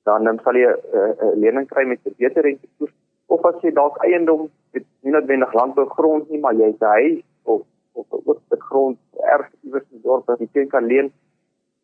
Dan 0.03 0.27
um, 0.27 0.39
sal 0.43 0.55
jy 0.55 0.67
'n 0.67 0.77
uh, 0.99 1.11
uh, 1.23 1.35
lening 1.35 1.67
kry 1.67 1.85
met 1.87 1.99
'n 2.05 2.15
beter 2.17 2.43
rentekoers 2.43 2.93
of 3.27 3.45
as 3.45 3.61
jy 3.61 3.71
dalk 3.71 3.97
eiendom 4.03 4.49
het, 4.73 4.85
nie 5.01 5.11
noodwendig 5.11 5.53
landbougrond 5.53 6.29
nie, 6.29 6.39
maar 6.39 6.53
jy 6.53 6.71
het 6.71 6.81
'n 6.81 6.95
huis 6.99 7.21
of 7.43 7.61
of 7.93 8.05
'n 8.11 8.21
oop 8.25 8.41
grond 8.69 8.97
erg 9.33 9.49
iewers 9.61 9.85
in 9.91 9.97
die 9.97 10.07
dorp 10.07 10.25
wat 10.25 10.39
jy 10.39 10.65
kan 10.67 10.85
leen, 10.85 11.11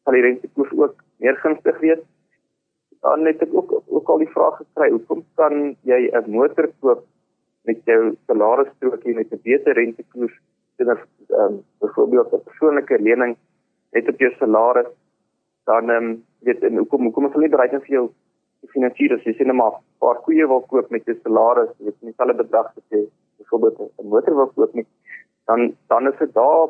sal 0.04 0.14
die 0.14 0.26
rentekoers 0.26 0.72
ook 0.78 0.96
meer 1.18 1.36
gunstig 1.44 1.80
wees. 1.80 2.02
Dan 3.02 3.26
het 3.26 3.42
ek 3.42 3.54
ook 3.54 3.72
ook 3.88 4.10
al 4.10 4.18
die 4.18 4.34
vraag 4.36 4.58
gekry, 4.58 4.90
hoekom 4.92 5.24
kan 5.36 5.76
jy 5.92 6.10
'n 6.12 6.32
motor 6.32 6.68
koop 6.80 7.06
met 7.66 7.80
jou 7.86 8.16
salarisstrokie 8.28 9.16
met 9.16 9.32
'n 9.32 9.42
beter 9.44 9.74
rentekoers 9.74 10.36
teenoor 10.78 11.00
ehm 11.30 11.42
um, 11.42 11.64
byvoorbeeld 11.80 12.34
'n 12.34 12.44
persoonlike 12.50 13.00
lening 13.00 13.38
net 13.92 14.10
op 14.10 14.20
jou 14.20 14.32
salaris 14.40 14.92
dan 15.70 15.90
ehm 15.90 16.10
um, 16.10 16.18
weet 16.48 16.64
en 16.64 16.82
hoekom 16.82 17.08
hoekom 17.08 17.26
is 17.28 17.34
hulle 17.36 17.48
nie 17.48 17.56
bereid 17.56 17.74
om 17.78 17.86
vir 17.86 17.96
jou 17.98 18.06
finansier 18.76 19.16
as 19.16 19.26
jy 19.28 19.34
sê 19.38 19.46
net 19.48 19.58
maar 19.62 19.76
'n 19.78 19.84
paar 20.04 20.20
koeie 20.26 20.48
wil 20.52 20.62
koop 20.72 20.90
met 20.96 21.06
jou 21.06 21.18
salaris, 21.24 21.72
jy 21.78 21.86
weet 21.86 21.98
nie 22.02 22.12
dieselfde 22.12 22.42
bedrag 22.44 22.72
as 22.80 22.88
jy 22.96 23.02
byvoorbeeld 23.40 23.80
'n 23.82 24.10
motor 24.14 24.36
wil 24.42 24.52
koop 24.56 24.74
nie, 24.74 24.88
dan 25.48 25.60
dan 25.94 26.08
is 26.12 26.18
dit 26.20 26.34
daar 26.34 26.68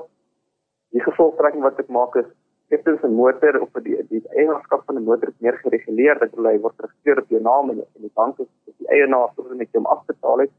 die 0.95 1.03
gevolgtrekking 1.09 1.63
wat 1.67 1.79
ek 1.79 1.89
maak 1.99 2.15
is 2.23 2.29
ek 2.75 2.85
het 2.85 3.03
'n 3.03 3.15
motor 3.23 3.61
op 3.61 3.73
die 3.83 3.95
die 4.09 4.23
eienaarsskap 4.39 4.81
van 4.85 4.95
'n 4.97 5.03
motor 5.09 5.29
meer 5.39 5.57
gereguleer 5.63 6.19
dat 6.19 6.31
hy 6.35 6.57
word 6.65 6.75
geregistreer 6.77 7.19
op 7.23 7.29
jou 7.29 7.41
naam 7.41 7.69
en 7.69 7.77
in 7.77 8.03
die 8.07 8.15
bank 8.21 8.39
is 8.39 8.75
die 8.77 8.89
eienaar 8.95 9.29
soos 9.35 9.57
net 9.57 9.73
hom 9.73 9.85
afbetaal 9.85 10.39
het. 10.39 10.51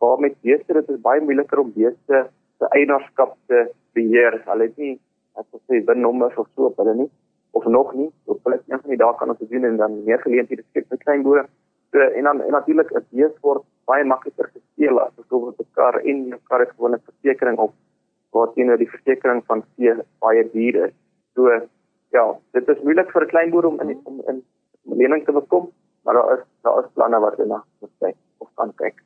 Maar 0.00 0.18
met 0.20 0.40
beeste 0.42 0.72
dit 0.72 0.88
is 0.88 1.00
baie 1.00 1.20
moeiliker 1.20 1.58
om 1.58 1.72
beeste 1.72 2.28
se 2.58 2.66
eienaarskap 2.68 3.36
te 3.46 3.70
beheer. 3.92 4.42
Hulle 4.44 4.62
het 4.62 4.76
nie 4.76 5.00
as 5.34 5.46
ek 5.54 5.60
sê 5.68 5.84
binnommers 5.84 6.36
of 6.36 6.48
so 6.54 6.66
op 6.66 6.76
hulle 6.76 6.94
nie 6.94 7.10
of 7.54 7.64
nog 7.64 7.94
nie. 7.94 8.10
Op 8.24 8.42
plek 8.42 8.62
een 8.66 8.80
van 8.80 8.90
die 8.90 8.98
dae 8.98 9.14
kan 9.18 9.30
ons 9.32 9.38
dit 9.38 9.50
doen 9.50 9.64
en 9.68 9.76
dan 9.76 10.00
meer 10.04 10.20
geleenthede 10.26 10.64
skep 10.70 10.88
vir 10.88 11.00
klein 11.06 11.22
boere. 11.26 11.46
So 11.92 12.02
en 12.02 12.28
dan 12.28 12.42
natuurlik 12.56 12.90
'n 12.92 13.06
bees 13.10 13.34
word 13.46 13.62
baie 13.90 14.04
makliker 14.04 14.50
gesteel 14.52 15.00
as 15.00 15.14
byvoorbeeld 15.14 15.60
'n 15.60 15.70
kar 15.78 15.94
en 16.00 16.18
'n 16.34 16.40
kar 16.48 16.60
het 16.60 16.74
gewone 16.76 16.98
versekerings 17.08 17.60
op 17.66 17.72
waar 18.32 18.52
teenoor 18.54 18.78
die 18.78 18.90
versekerings 18.90 19.46
van 19.46 19.64
vee 19.76 19.94
baie 20.18 20.50
duur 20.52 20.74
is. 20.86 20.94
So 21.34 21.50
ja, 22.16 22.24
dit 22.52 22.68
is 22.68 22.82
moeilik 22.82 23.10
vir 23.10 23.22
'n 23.22 23.32
klein 23.34 23.50
boer 23.50 23.66
om 23.66 23.80
in 23.80 24.00
om 24.04 24.22
in 24.26 24.42
lening 24.82 25.24
te 25.24 25.32
bekom, 25.32 25.70
maar 26.02 26.14
daar 26.14 26.38
is 26.38 26.44
daar 26.62 26.84
is 26.84 26.90
planne 26.94 27.18
wat 27.20 27.36
hulle 27.36 27.62
moet 27.80 27.94
kyk 27.98 28.16
of 28.38 28.48
kan 28.54 28.74
kyk. 28.74 29.02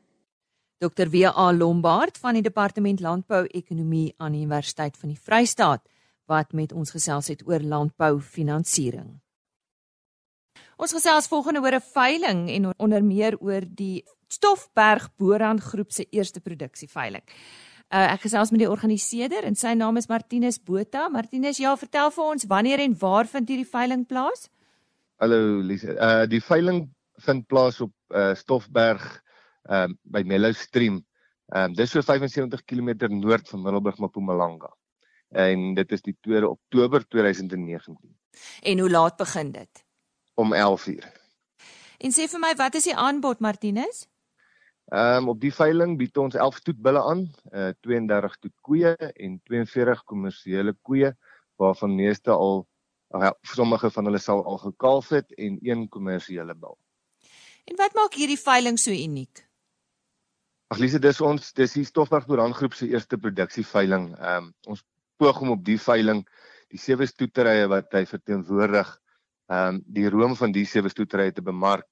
Dr. 0.79 1.09
W.A. 1.11 1.53
Lombard 1.53 2.19
van 2.19 2.35
die 2.35 2.43
Departement 2.43 3.01
Landbou 3.01 3.45
Ekonomie 3.47 4.15
aan 4.17 4.33
die 4.33 4.45
Universiteit 4.45 4.97
van 4.97 5.09
die 5.09 5.19
Vrystaat 5.19 5.83
wat 6.29 6.53
met 6.53 6.73
ons 6.73 6.93
gesels 6.93 7.31
het 7.33 7.43
oor 7.49 7.65
landboufinansiering. 7.65 9.17
Ons 10.79 10.95
gesels 10.95 11.27
volgende 11.27 11.61
oor 11.65 11.75
'n 11.75 11.91
veiling 11.95 12.51
en 12.51 12.73
onder 12.77 13.05
meer 13.05 13.39
oor 13.41 13.65
die 13.67 14.05
Stofberg 14.29 15.09
Boran 15.17 15.61
groep 15.61 15.91
se 15.93 16.07
eerste 16.11 16.41
produksieveiling. 16.41 17.25
Uh, 17.89 18.13
ek 18.13 18.21
gesels 18.21 18.51
met 18.51 18.61
die 18.61 18.71
organiseerder 18.71 19.45
en 19.45 19.55
sy 19.55 19.73
naam 19.73 19.97
is 19.97 20.09
Martinus 20.09 20.59
Botha. 20.59 21.09
Martinus, 21.09 21.59
ja, 21.59 21.77
vertel 21.77 22.11
vir 22.11 22.25
ons 22.25 22.45
wanneer 22.45 22.79
en 22.79 22.99
waar 22.99 23.27
vind 23.27 23.49
hierdie 23.49 23.71
veiling 23.71 24.07
plaas? 24.07 24.51
Hallo 25.17 25.61
Lise. 25.61 25.97
Uh 25.97 26.27
die 26.27 26.41
veiling 26.41 26.95
vind 27.25 27.47
plaas 27.47 27.81
op 27.81 27.95
uh 28.15 28.35
Stofberg 28.35 29.23
uh 29.71 29.89
by 30.05 30.23
Mellow 30.23 30.53
Stream. 30.53 31.05
Um, 31.57 31.73
dis 31.73 31.91
so 31.91 32.03
75 32.03 32.65
km 32.65 33.09
noord 33.09 33.49
van 33.49 33.63
Middelburg 33.63 33.99
Mpumalanga 33.99 34.78
en 35.29 35.75
dit 35.75 35.93
is 35.93 36.03
die 36.03 36.17
2 36.21 36.49
Oktober 36.49 37.09
2019. 37.09 37.97
En 38.63 38.79
hoe 38.79 38.91
laat 38.91 39.17
begin 39.17 39.53
dit? 39.53 39.85
Om 40.35 40.55
11:00. 40.55 41.07
En 41.99 42.13
sê 42.15 42.29
vir 42.31 42.41
my, 42.41 42.55
wat 42.55 42.75
is 42.75 42.85
die 42.85 42.97
aanbod 42.97 43.41
Martinus? 43.41 44.07
Ehm 44.89 45.17
um, 45.17 45.29
op 45.29 45.41
die 45.41 45.53
veiling 45.53 45.99
bied 45.99 46.17
ons 46.17 46.35
11 46.35 46.61
toetbulle 46.65 47.03
aan, 47.03 47.27
uh 47.53 47.73
32 47.85 48.37
toet 48.39 48.55
koeie 48.65 48.95
en 48.97 49.41
42 49.45 50.05
kommersiële 50.05 50.73
koeie 50.83 51.13
waarvan 51.61 51.95
meeste 51.95 52.31
al 52.31 52.63
uh, 53.15 53.31
sommige 53.43 53.91
van 53.91 54.05
hulle 54.05 54.19
sal 54.19 54.45
al 54.45 54.59
gekalf 54.63 55.09
het 55.09 55.35
en 55.35 55.59
een 55.61 55.89
kommersiële 55.89 56.55
bul. 56.55 56.79
En 57.65 57.77
wat 57.77 57.95
maak 57.95 58.17
hierdie 58.17 58.41
veiling 58.41 58.79
so 58.79 58.91
uniek? 58.91 59.45
Ag 60.73 60.79
Lise, 60.79 60.99
dis 61.01 61.21
ons 61.21 61.53
dis 61.53 61.73
die 61.73 61.85
Stofberg 61.85 62.27
Boeran 62.27 62.55
groep 62.57 62.75
se 62.75 62.89
eerste 62.89 63.19
produksieveiling. 63.19 64.15
Ehm 64.17 64.49
um, 64.49 64.55
ons 64.73 64.85
poog 65.19 65.43
om 65.45 65.55
op 65.57 65.65
die 65.65 65.79
veiling 65.83 66.25
die 66.73 66.81
sewe 66.81 67.07
stoeterye 67.09 67.69
wat 67.73 67.95
hy 67.97 68.05
verteenwoordig, 68.09 68.91
ehm 69.49 69.79
um, 69.79 69.85
die 69.87 70.09
room 70.13 70.37
van 70.37 70.53
die 70.53 70.67
sewe 70.69 70.91
stoeterye 70.93 71.33
te 71.33 71.45
bemark. 71.45 71.87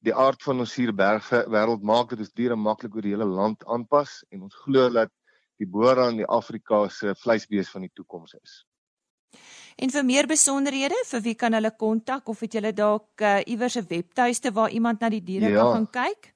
Die 0.00 0.14
aard 0.16 0.42
van 0.42 0.62
ons 0.64 0.72
suurberge 0.72 1.44
wêreld 1.52 1.84
maak 1.84 2.14
dit 2.14 2.24
ons 2.24 2.32
diere 2.34 2.56
maklik 2.56 2.96
oor 2.96 3.04
die 3.04 3.12
hele 3.14 3.28
land 3.28 3.64
aanpas 3.68 4.22
en 4.30 4.48
ons 4.48 4.56
glo 4.64 4.88
dat 4.90 5.12
die 5.60 5.68
boere 5.68 6.08
aan 6.08 6.18
die 6.22 6.26
Afrika 6.26 6.86
se 6.88 7.14
vleisbees 7.20 7.70
van 7.70 7.84
die 7.84 7.92
toekoms 7.94 8.34
is. 8.40 8.64
En 9.80 9.92
vir 9.92 10.04
meer 10.04 10.26
besonderhede, 10.28 10.96
vir 11.08 11.22
wie 11.24 11.36
kan 11.38 11.54
hulle 11.56 11.70
kontak 11.70 12.28
of 12.28 12.40
het 12.44 12.56
julle 12.56 12.72
dalk 12.76 13.22
uh, 13.22 13.40
iewers 13.46 13.76
'n 13.76 13.86
webtuiste 13.88 14.52
waar 14.52 14.70
iemand 14.70 15.00
na 15.00 15.08
die 15.08 15.22
diere 15.24 15.50
ja. 15.50 15.62
kan 15.62 15.72
gaan 15.72 15.90
kyk? 15.90 16.34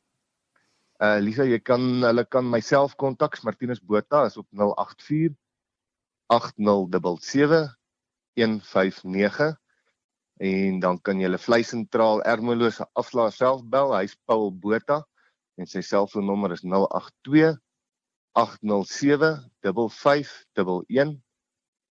Uh 1.02 1.19
Lisa, 1.21 1.45
jy 1.45 1.59
kan 1.59 1.81
hulle 2.04 2.25
kan 2.25 2.47
myself 2.50 2.95
kontak, 2.97 3.43
Martinus 3.43 3.81
Botha 3.81 4.26
is 4.26 4.37
op 4.37 4.47
084 4.52 5.35
8077 6.33 7.69
159 8.35 9.54
en 10.45 10.81
dan 10.83 10.99
kan 10.99 11.21
jy 11.21 11.28
hulle 11.28 11.38
vleisentraal 11.38 12.23
Ermelo 12.26 12.71
se 12.73 12.87
afslaer 12.99 13.33
self 13.35 13.62
bel. 13.71 13.95
Hy's 13.95 14.16
Paul 14.26 14.50
Botha 14.50 15.02
en 15.61 15.69
sy 15.71 15.83
selfoonnommer 15.85 16.54
is 16.57 16.64
082 16.66 17.54
807 18.35 19.38
5511. 19.62 21.14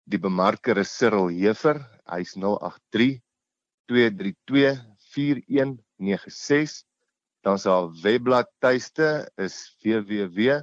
Die 0.08 0.22
bemarker 0.22 0.78
is 0.78 0.94
Cyril 0.94 1.32
Hefer. 1.34 1.82
Hy's 2.06 2.36
083 2.38 3.18
232 3.90 4.78
4196. 5.16 6.84
Dan 7.44 7.58
sy 7.60 7.74
webblad 8.04 8.48
tuiste 8.62 9.28
is 9.42 9.58
www 9.82 10.62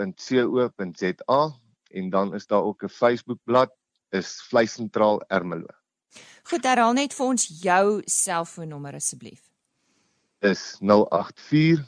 www.vleisentraal.co.za 0.00 1.58
en 1.90 2.10
dan 2.10 2.34
is 2.34 2.46
daar 2.46 2.62
ook 2.62 2.82
'n 2.82 2.88
Facebookblad 2.88 3.70
is 4.08 4.42
Vleisentraal 4.48 5.22
Ermelo. 5.28 5.66
Goed, 6.42 6.64
herhaal 6.64 6.92
net 6.92 7.14
vir 7.14 7.26
ons 7.26 7.46
jou 7.62 8.02
selfoonnommer 8.04 8.94
asseblief. 8.94 9.42
Is 10.38 10.76
084 10.80 11.84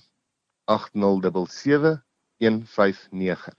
8077 0.64 2.04
159. 2.36 3.54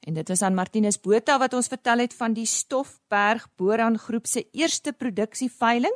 En 0.00 0.14
dit 0.14 0.28
is 0.28 0.42
aan 0.42 0.54
Martinus 0.54 1.00
Botha 1.00 1.38
wat 1.38 1.54
ons 1.54 1.66
vertel 1.66 1.98
het 1.98 2.14
van 2.14 2.32
die 2.32 2.46
Stofberg 2.46 3.48
Boran 3.56 3.98
groep 3.98 4.26
se 4.26 4.48
eerste 4.50 4.92
produksieveiling 4.92 5.94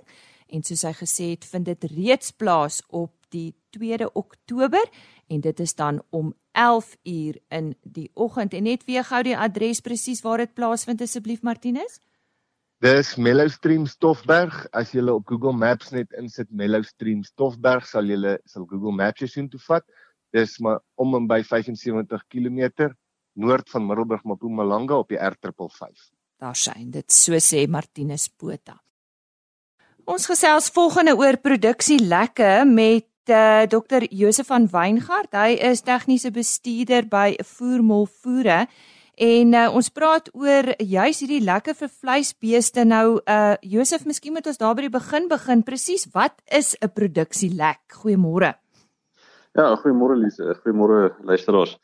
en 0.52 0.62
soos 0.62 0.82
hy 0.82 0.92
gesê 0.92 1.30
het, 1.32 1.44
vind 1.48 1.64
dit 1.64 1.84
reeds 1.84 2.30
plaas 2.30 2.82
op 2.88 3.14
die 3.32 3.54
2de 3.78 4.12
Oktober 4.12 4.84
en 5.32 5.40
dit 5.40 5.60
is 5.60 5.74
dan 5.74 6.02
om 6.10 6.34
11 6.52 6.96
uur 7.02 7.38
in 7.48 7.74
die 7.82 8.10
oggend 8.14 8.54
en 8.54 8.66
net 8.68 8.84
weer 8.84 9.04
gou 9.08 9.22
die 9.24 9.36
adres 9.36 9.80
presies 9.80 10.20
waar 10.24 10.42
dit 10.44 10.54
plaasvind 10.54 11.00
asseblief 11.00 11.42
Martinus. 11.42 12.00
Dis 12.82 13.14
Mellowstream 13.16 13.86
Stoffberg. 13.86 14.64
As 14.74 14.90
jy 14.92 15.04
op 15.06 15.28
Google 15.30 15.54
Maps 15.54 15.92
net 15.94 16.10
insit 16.18 16.50
Mellowstream 16.50 17.22
Stoffberg 17.22 17.86
sal 17.86 18.10
jy 18.10 18.36
sal 18.50 18.66
Google 18.66 18.94
Maps 18.98 19.22
sien 19.30 19.48
toe 19.48 19.60
vat. 19.68 19.86
Dis 20.34 20.58
maar 20.64 20.80
om 21.00 21.14
en 21.14 21.28
by 21.30 21.42
75 21.46 22.26
km 22.32 22.90
noord 23.38 23.70
van 23.70 23.86
Middelburg 23.86 24.24
Mpumalanga 24.24 24.98
op 24.98 25.12
die 25.12 25.20
R555. 25.20 26.10
Daar 26.42 26.56
sien 26.58 26.90
dit 26.90 27.12
so 27.12 27.38
sê 27.38 27.68
Martinus 27.70 28.26
Botha. 28.28 28.80
Ons 30.02 30.26
gesels 30.26 30.72
volgende 30.74 31.14
oor 31.14 31.38
produksie 31.38 32.00
lekke 32.02 32.64
met 32.66 33.06
uh, 33.28 33.62
Dr. 33.66 34.06
Josef 34.10 34.46
van 34.46 34.66
Weingart. 34.70 35.34
Hy 35.36 35.54
is 35.70 35.84
tegniese 35.86 36.32
bestuurder 36.34 37.06
by 37.10 37.36
Voermol 37.44 38.08
Voere 38.22 38.66
en 39.22 39.54
uh, 39.54 39.68
ons 39.76 39.90
praat 39.92 40.30
oor 40.32 40.72
juis 40.78 41.20
hierdie 41.22 41.42
lekker 41.44 41.76
vir 41.76 41.90
vleisbeeste. 41.92 42.84
Nou 42.88 43.20
uh 43.20 43.54
Josef, 43.62 44.06
miskien 44.08 44.32
moet 44.32 44.46
ons 44.46 44.58
daar 44.58 44.74
by 44.74 44.86
die 44.86 44.94
begin 44.94 45.28
begin. 45.28 45.62
Presies, 45.62 46.08
wat 46.14 46.40
is 46.50 46.74
'n 46.80 46.88
produksielek? 46.88 47.82
Goeiemôre. 48.02 48.54
Ja, 49.54 49.76
goeiemôre 49.76 50.16
Lise. 50.16 50.56
Goeiemôre 50.64 51.14
luisteraars. 51.22 51.78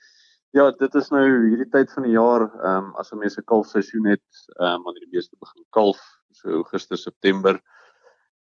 Ja, 0.56 0.70
dit 0.70 0.94
is 0.94 1.10
nou 1.10 1.24
hierdie 1.24 1.68
tyd 1.68 1.92
van 1.92 2.02
die 2.02 2.16
jaar, 2.16 2.48
ehm 2.48 2.84
um, 2.88 2.94
as 2.96 3.12
'n 3.12 3.18
mens 3.18 3.34
se 3.34 3.42
kalfseisoen 3.42 4.06
het, 4.06 4.28
ehm 4.58 4.74
um, 4.74 4.82
wanneer 4.82 5.04
die 5.04 5.16
beeste 5.16 5.36
begin 5.38 5.64
kalf, 5.70 6.00
so 6.32 6.48
Augustus, 6.48 7.02
September 7.02 7.60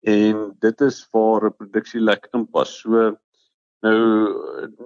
en 0.07 0.57
dit 0.63 0.81
is 0.81 0.99
waar 1.11 1.47
'n 1.47 1.57
produksielek 1.61 2.29
inpas. 2.33 2.79
So 2.81 3.17
nou 3.83 3.99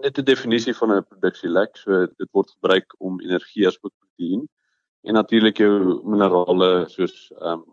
net 0.03 0.19
'n 0.19 0.25
definisie 0.25 0.75
van 0.75 0.93
'n 0.93 1.05
produksielek, 1.05 1.77
so 1.77 2.07
dit 2.07 2.31
word 2.33 2.51
gebruik 2.51 2.95
om 2.99 3.21
energie 3.21 3.67
as 3.67 3.79
proteïen 3.79 4.49
en 5.03 5.15
natuurlik 5.15 5.57
jou 5.59 6.01
minerale 6.05 6.89
soos 6.89 7.33
ehm 7.41 7.53
um, 7.53 7.65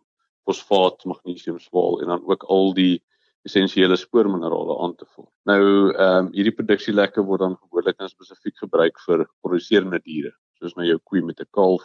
fosfaat, 0.48 1.06
magnesium, 1.06 1.60
swaal 1.60 2.02
en 2.02 2.08
dan 2.08 2.24
ook 2.28 2.44
al 2.44 2.74
die 2.74 3.04
essensiële 3.44 3.96
spoorminerale 3.96 4.80
aan 4.84 4.96
te 4.96 5.06
voer. 5.06 5.30
Nou 5.44 5.94
ehm 5.94 6.26
um, 6.26 6.34
hierdie 6.34 6.56
produksielekke 6.56 7.22
word 7.22 7.40
dan 7.40 7.58
gewoonlik 7.58 8.00
en 8.00 8.10
spesifiek 8.10 8.58
gebruik 8.58 9.00
vir 9.06 9.28
produserende 9.42 10.00
diere, 10.04 10.34
soos 10.60 10.76
nou 10.76 10.88
jou 10.88 11.00
koei 11.04 11.22
met 11.22 11.40
'n 11.40 11.50
kalf, 11.52 11.84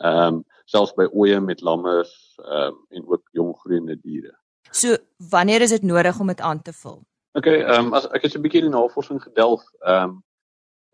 ehm 0.00 0.34
um, 0.34 0.44
selfs 0.64 0.94
by 0.94 1.08
ooe 1.12 1.40
met 1.40 1.60
lammers 1.60 2.12
ehm 2.44 2.68
um, 2.68 2.86
en 2.90 3.08
ook 3.08 3.24
jong 3.32 3.56
groeiende 3.56 3.96
diere. 3.96 4.39
So 4.70 4.96
wanneer 5.30 5.60
is 5.60 5.70
dit 5.70 5.82
nodig 5.82 6.18
om 6.20 6.26
dit 6.26 6.40
aan 6.40 6.62
te 6.62 6.72
vul? 6.72 7.00
OK, 7.38 7.46
ehm 7.46 7.86
um, 7.86 7.94
as 7.94 8.06
ek 8.10 8.22
het 8.26 8.34
'n 8.34 8.42
bietjie 8.42 8.62
die 8.62 8.74
navorsing 8.74 9.22
gedelf, 9.22 9.62
ehm 9.86 10.02
um, 10.02 10.22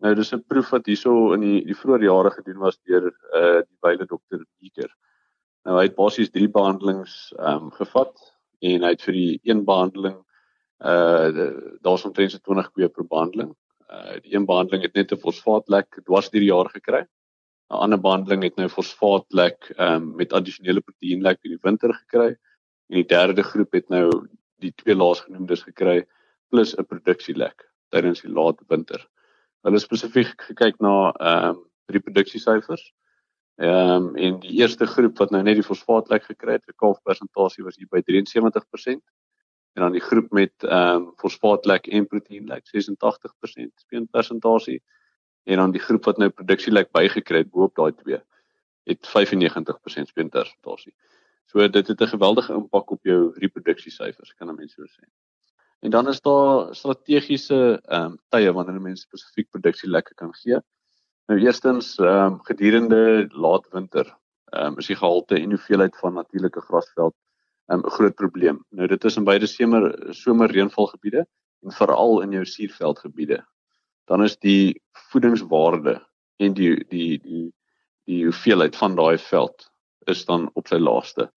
nou 0.05 0.13
dis 0.15 0.33
'n 0.33 0.43
proef 0.47 0.69
wat 0.69 0.85
hierso 0.85 1.33
in 1.33 1.41
die 1.41 1.65
die 1.65 1.77
vroeë 1.77 2.05
jare 2.05 2.31
gedoen 2.31 2.59
was 2.61 2.77
deur 2.85 3.07
uh 3.33 3.61
die 3.61 3.77
wyle 3.81 4.05
dokter 4.05 4.45
Beeker. 4.59 4.89
Nou 5.65 5.77
hy 5.77 5.83
het 5.87 5.95
basies 5.95 6.29
drie 6.29 6.49
behandelings 6.49 7.33
ehm 7.37 7.67
um, 7.67 7.71
gevat 7.71 8.13
en 8.61 8.83
hy 8.83 8.89
het 8.89 9.01
vir 9.01 9.13
die 9.13 9.39
een 9.43 9.65
behandeling 9.65 10.17
uh 10.79 11.29
daar's 11.81 12.05
omtrent 12.05 12.31
so 12.31 12.39
20 12.39 12.71
koeie 12.71 12.89
per 12.89 13.05
behandeling. 13.05 13.55
Uh 13.89 14.19
die 14.21 14.35
een 14.35 14.45
behandeling 14.45 14.83
het 14.83 14.93
net 14.95 15.11
'n 15.11 15.23
fosfaatlek 15.25 16.01
dwars 16.05 16.29
deur 16.29 16.41
die 16.41 16.53
jaar 16.53 16.69
gekry. 16.69 17.01
'n 17.69 17.81
Ander 17.83 17.99
behandeling 17.99 18.43
het 18.43 18.57
nou 18.57 18.69
fosfaatlek 18.69 19.73
um 19.77 20.15
met 20.15 20.33
addisionele 20.33 20.81
proteïenlek 20.81 21.39
in 21.43 21.51
die 21.51 21.63
winter 21.63 21.93
gekry. 21.93 22.37
En 22.87 23.01
die 23.01 23.05
derde 23.05 23.43
groep 23.43 23.71
het 23.71 23.89
nou 23.89 24.09
die 24.63 24.73
twee 24.75 24.95
laasgenoemdes 24.95 25.63
gekry 25.67 26.05
plus 26.49 26.75
'n 26.75 26.85
produksielek 26.85 27.67
tydens 27.89 28.21
die 28.21 28.31
laat 28.31 28.61
winter. 28.67 29.07
Hulle 29.63 29.79
spesifiek 29.79 30.41
gekyk 30.49 30.79
na 30.79 31.11
ehm 31.11 31.49
um, 31.49 31.63
reproduksiesyfers. 31.87 32.93
Ehm 33.57 34.07
um, 34.07 34.15
en 34.15 34.39
die 34.39 34.59
eerste 34.59 34.85
groep 34.85 35.17
wat 35.17 35.31
nou 35.31 35.43
net 35.43 35.55
die 35.55 35.65
fosfaatlek 35.65 36.23
gekry 36.23 36.57
het, 36.57 36.65
die 36.65 36.75
kalfpersentasie 36.75 37.63
was 37.63 37.75
hier 37.75 37.87
by 37.91 38.01
73% 38.05 39.01
en 39.73 39.83
dan 39.83 39.91
die 39.91 40.03
groep 40.03 40.31
met 40.31 40.63
ehm 40.63 40.95
um, 40.95 41.11
fosfaatlek 41.17 41.87
en 41.87 42.07
proteïenlek 42.07 42.63
86% 42.75 43.83
speenpersentasie 43.83 44.81
en 45.43 45.57
dan 45.57 45.71
die 45.71 45.81
groep 45.81 46.05
wat 46.05 46.17
nou 46.17 46.29
produksielek 46.29 46.91
bygekry 46.91 47.43
het 47.43 47.51
bo 47.51 47.67
op 47.67 47.75
daai 47.75 47.93
twee 47.95 48.19
het 48.87 49.09
95% 49.11 50.11
speenpersentasie. 50.13 50.93
So 51.47 51.67
dit 51.67 51.87
het 51.87 52.01
'n 52.01 52.13
geweldige 52.13 52.53
impak 52.53 52.91
op 52.91 53.03
jou 53.03 53.31
reproduksiesyfers, 53.39 54.33
kan 54.33 54.49
'n 54.49 54.55
mens 54.55 54.73
so 54.73 54.83
sê. 54.83 55.07
En 55.79 55.89
dan 55.89 56.07
is 56.07 56.21
daar 56.21 56.75
strategiese 56.75 57.79
ehm 57.85 58.03
um, 58.03 58.17
tye 58.29 58.51
wanneer 58.53 58.75
'n 58.75 58.81
mens 58.81 59.01
spesifiek 59.01 59.49
produksie 59.49 59.89
lekker 59.89 60.15
kan 60.15 60.33
gee. 60.33 60.59
Nou 61.27 61.39
eerstens 61.39 61.97
ehm 61.97 62.33
um, 62.33 62.39
gedurende 62.43 63.29
laat 63.31 63.67
winter 63.71 64.17
ehm 64.45 64.65
um, 64.65 64.77
is 64.77 64.87
die 64.87 64.95
gehalte 64.95 65.35
en 65.35 65.49
hoeveelheid 65.49 65.97
van 65.97 66.13
natuurlike 66.13 66.61
grasveld 66.61 67.15
ehm, 67.67 67.79
'n 67.79 67.85
um, 67.85 67.91
groot 67.91 68.15
probleem. 68.15 68.65
Nou 68.69 68.87
dit 68.87 69.03
is 69.03 69.17
in 69.17 69.23
beide 69.23 69.45
somer 69.45 70.13
somer 70.13 70.51
reënvalgebiede 70.51 71.27
en 71.63 71.71
veral 71.71 72.21
in 72.21 72.31
jou 72.31 72.45
suurveldgebiede. 72.45 73.45
Dan 74.05 74.23
is 74.23 74.37
die 74.37 74.81
voedingswaarde 74.91 76.07
en 76.37 76.53
die 76.53 76.85
die 76.89 77.19
die 77.21 77.53
die 78.03 78.23
hoeveelheid 78.23 78.75
van 78.75 78.95
daai 78.95 79.17
veld 79.17 79.71
is 80.07 80.25
dan 80.25 80.49
op 80.53 80.67
sy 80.67 80.79
laaste. 80.79 81.29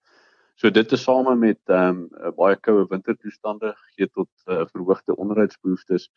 So 0.60 0.70
dit 0.70 0.92
is 0.92 1.02
same 1.02 1.34
met 1.36 1.60
ehm 1.72 2.02
um, 2.10 2.34
baie 2.36 2.56
koue 2.56 2.84
wintertoestande 2.90 3.72
gee 3.94 4.08
tot 4.08 4.28
uh, 4.46 4.66
verhoogde 4.72 5.16
onderhoudsbehoeftes 5.16 6.10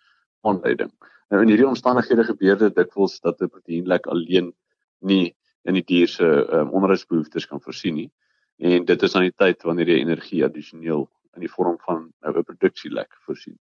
aanleiding. 0.44 0.92
Nou 1.32 1.42
in 1.42 1.54
hierdie 1.54 1.68
omstandighede 1.68 2.26
gebeur 2.28 2.60
dit 2.60 2.76
dikwels 2.76 3.20
dat 3.24 3.42
'n 3.42 3.50
proteïenlek 3.50 4.08
alleen 4.08 4.52
nie 5.00 5.36
in 5.64 5.80
die 5.80 5.86
dier 5.94 6.08
se 6.08 6.28
um, 6.28 6.70
onderhoudsbehoeftes 6.70 7.48
kan 7.48 7.62
voorsien 7.62 7.96
nie. 7.96 8.12
En 8.58 8.86
dit 8.86 9.04
is 9.04 9.16
aan 9.16 9.30
die 9.30 9.38
tyd 9.38 9.64
wanneer 9.64 9.88
jy 9.88 10.00
energie 10.02 10.44
addisioneel 10.46 11.08
in 11.36 11.42
die 11.48 11.54
vorm 11.56 11.80
van 11.88 12.12
'n 12.28 12.44
produksielek 12.44 13.16
voorsien. 13.26 13.58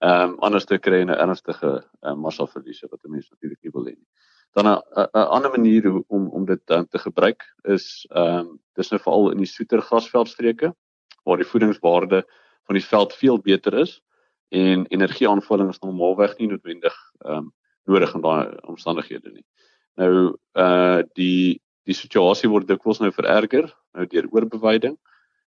Ehm 0.00 0.30
um, 0.30 0.38
anders 0.38 0.64
te 0.64 0.78
kry 0.78 1.04
'n 1.04 1.10
ernstige 1.10 1.84
um, 2.00 2.18
massaverliese 2.20 2.88
wat 2.90 3.04
'n 3.04 3.10
mens 3.10 3.30
natuurlik 3.30 3.62
nie 3.62 3.72
wil 3.72 3.84
hê 3.84 3.94
nie 3.94 4.08
dan 4.52 4.66
'n 4.66 5.08
ander 5.12 5.50
manier 5.50 6.02
om 6.06 6.28
om 6.28 6.44
dit 6.44 6.70
um, 6.70 6.88
te 6.88 6.98
gebruik 6.98 7.54
is 7.62 8.06
ehm 8.10 8.38
um, 8.38 8.60
dis 8.74 8.90
nou 8.90 9.00
veral 9.00 9.30
in 9.30 9.38
die 9.38 9.46
soeter 9.46 9.82
grasveldstreke 9.82 10.74
waar 11.24 11.36
die 11.36 11.46
voedingswaarde 11.46 12.24
van 12.64 12.74
die 12.74 12.84
veld 12.84 13.14
veel 13.14 13.38
beter 13.38 13.74
is 13.74 14.02
en 14.48 14.86
energieaanvulling 14.86 15.68
is 15.68 15.78
normaalweg 15.78 16.36
nie 16.38 16.48
noodwendig 16.48 16.96
ehm 17.18 17.36
um, 17.36 17.52
nodig 17.84 18.14
in 18.14 18.20
daai 18.20 18.56
omstandighede 18.70 19.30
nie. 19.30 19.44
Nou 19.96 20.36
uh 20.52 21.02
die 21.14 21.60
die 21.84 21.94
situasie 21.94 22.50
word 22.50 22.68
dikwels 22.68 23.00
nou 23.00 23.10
vererger 23.12 23.72
nou 23.92 24.06
deur 24.06 24.28
oorbeweiding 24.30 24.98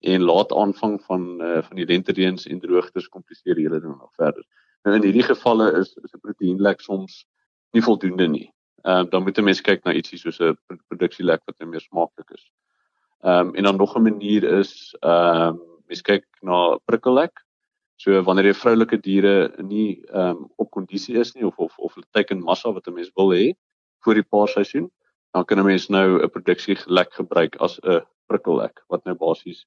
en 0.00 0.22
laat 0.22 0.52
aanvang 0.52 1.02
van 1.04 1.22
uh, 1.42 1.62
van 1.62 1.76
die 1.76 1.86
lentereëns 1.86 2.46
en 2.46 2.60
droogtes 2.60 3.08
kompliseer 3.08 3.56
hele 3.56 3.80
ding 3.80 3.98
nog 3.98 4.14
verder. 4.16 4.44
Nou 4.84 4.96
in 4.96 5.02
hierdie 5.02 5.28
gevalle 5.34 5.72
is 5.80 5.96
is 5.96 6.14
'n 6.14 6.20
proteïenlek 6.20 6.80
soms 6.80 7.26
nie 7.72 7.82
voldoende 7.82 8.28
nie 8.28 8.55
ehm 8.86 9.04
uh, 9.04 9.10
dan 9.10 9.22
moet 9.22 9.38
'n 9.38 9.44
mens 9.44 9.60
kyk 9.60 9.84
na 9.84 9.92
ietsie 9.92 10.18
soos 10.18 10.40
'n 10.40 10.56
produksielek 10.88 11.42
wat 11.46 11.58
meer 11.66 11.80
smaaklik 11.80 12.30
is. 12.30 12.44
Ehm 13.24 13.48
um, 13.48 13.54
en 13.54 13.62
dan 13.62 13.76
nog 13.76 13.96
'n 13.96 14.02
manier 14.02 14.44
is 14.44 14.94
ehm 15.00 15.48
um, 15.48 15.60
mens 15.88 16.02
kyk 16.02 16.26
na 16.42 16.78
prikkellek. 16.84 17.42
So 17.96 18.22
wanneer 18.22 18.44
jy 18.44 18.54
vroulike 18.54 18.98
diere 19.00 19.52
nie 19.62 20.02
ehm 20.12 20.36
um, 20.36 20.48
op 20.56 20.70
kondisie 20.70 21.18
is 21.18 21.34
nie 21.34 21.46
of 21.46 21.58
of 21.58 21.78
of 21.78 21.94
hulle 21.94 22.06
teiken 22.12 22.42
massa 22.42 22.72
wat 22.72 22.86
'n 22.86 22.94
mens 22.94 23.10
wil 23.16 23.32
hê 23.32 23.54
vir 24.04 24.14
die 24.14 24.28
paarseisoen, 24.34 24.90
dan 25.34 25.44
kan 25.44 25.58
'n 25.58 25.66
mens 25.66 25.88
nou 25.88 26.22
'n 26.22 26.30
produksielek 26.30 27.12
gebruik 27.12 27.56
as 27.56 27.80
'n 27.82 28.00
prikkellek 28.28 28.84
wat 28.88 29.04
nou 29.04 29.14
basies 29.14 29.66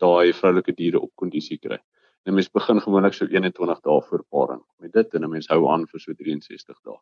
daai 0.00 0.32
vroulike 0.32 0.72
diere 0.72 1.00
op 1.00 1.12
kondisie 1.14 1.58
kry. 1.58 1.78
En 2.26 2.34
mens 2.34 2.50
begin 2.50 2.80
gewoonlik 2.80 3.14
so 3.14 3.26
21 3.26 3.80
dae 3.80 4.02
voor 4.08 4.24
paring 4.30 4.62
met 4.78 4.92
dit 4.92 5.14
en 5.14 5.24
'n 5.24 5.30
mens 5.30 5.46
hou 5.48 5.68
aan 5.68 5.86
vir 5.86 6.00
so 6.00 6.12
63 6.12 6.80
dae. 6.82 6.98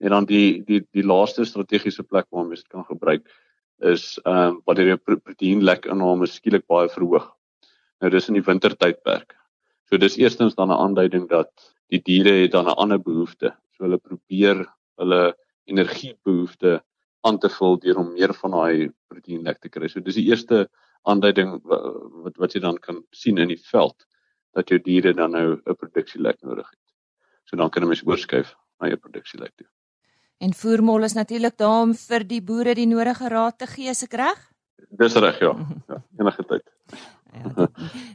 En 0.00 0.14
dan 0.16 0.24
die 0.24 0.62
die 0.64 0.80
die 0.96 1.04
laaste 1.04 1.44
strategiese 1.44 2.02
plek 2.02 2.26
waar 2.30 2.46
mens 2.46 2.62
dit 2.64 2.72
kan 2.72 2.84
gebruik 2.88 3.28
is 3.80 4.18
ehm 4.24 4.56
um, 4.56 4.60
wanneer 4.68 4.92
jy 4.92 4.96
proteïenlek 4.96 5.86
inname 5.92 6.26
skielik 6.28 6.66
baie 6.68 6.88
verhoog. 6.88 7.30
Nou 8.00 8.10
dis 8.12 8.28
in 8.28 8.38
die 8.38 8.44
wintertydperk. 8.44 9.34
So 9.88 9.98
dis 9.98 10.16
eerstens 10.16 10.54
dan 10.54 10.70
'n 10.70 10.80
aanduiding 10.84 11.28
dat 11.28 11.50
die 11.88 12.00
diere 12.00 12.32
het 12.42 12.52
dan 12.52 12.66
'n 12.66 12.76
ander 12.76 13.00
behoefte. 13.00 13.54
So 13.76 13.84
hulle 13.84 13.98
probeer 13.98 14.66
hulle 14.96 15.36
energiebehoefte 15.64 16.80
aan 17.20 17.38
te 17.38 17.48
vul 17.48 17.78
deur 17.78 17.98
om 17.98 18.12
meer 18.12 18.34
van 18.34 18.50
daai 18.50 18.90
proteïenlek 19.08 19.58
te 19.60 19.68
kry. 19.68 19.88
So 19.88 20.00
dis 20.00 20.14
die 20.14 20.28
eerste 20.28 20.68
aanduiding 21.02 21.60
wat 21.64 22.36
wat 22.36 22.54
jy 22.54 22.60
dan 22.60 22.78
kan 22.78 23.04
sien 23.10 23.38
in 23.38 23.48
die 23.48 23.62
veld 23.72 24.06
dat 24.54 24.68
jou 24.68 24.78
diere 24.78 25.12
dan 25.14 25.30
nou 25.30 25.60
'n 25.66 25.76
produksielek 25.76 26.42
nodig 26.42 26.68
het. 26.70 26.86
So 27.44 27.56
dan 27.56 27.70
kan 27.70 27.82
jy 27.82 27.88
mens 27.88 28.06
oorskuif 28.06 28.54
na 28.80 28.88
jou 28.88 28.96
produksielek 28.96 29.52
toe. 29.56 29.66
En 30.40 30.54
voermol 30.56 31.04
is 31.04 31.12
natuurlik 31.12 31.58
daar 31.60 31.82
om 31.84 31.90
vir 31.94 32.24
die 32.24 32.40
boere 32.40 32.72
die 32.74 32.88
nodige 32.88 33.28
raad 33.28 33.58
te 33.60 33.66
gee, 33.68 33.92
is 33.92 34.00
ek 34.06 34.14
reg? 34.16 34.38
Dis 34.96 35.16
reg, 35.20 35.36
ja. 35.44 35.52
Ja, 35.88 35.98
enige 36.18 36.44
tyd. 36.48 36.64
Ja, 37.30 37.66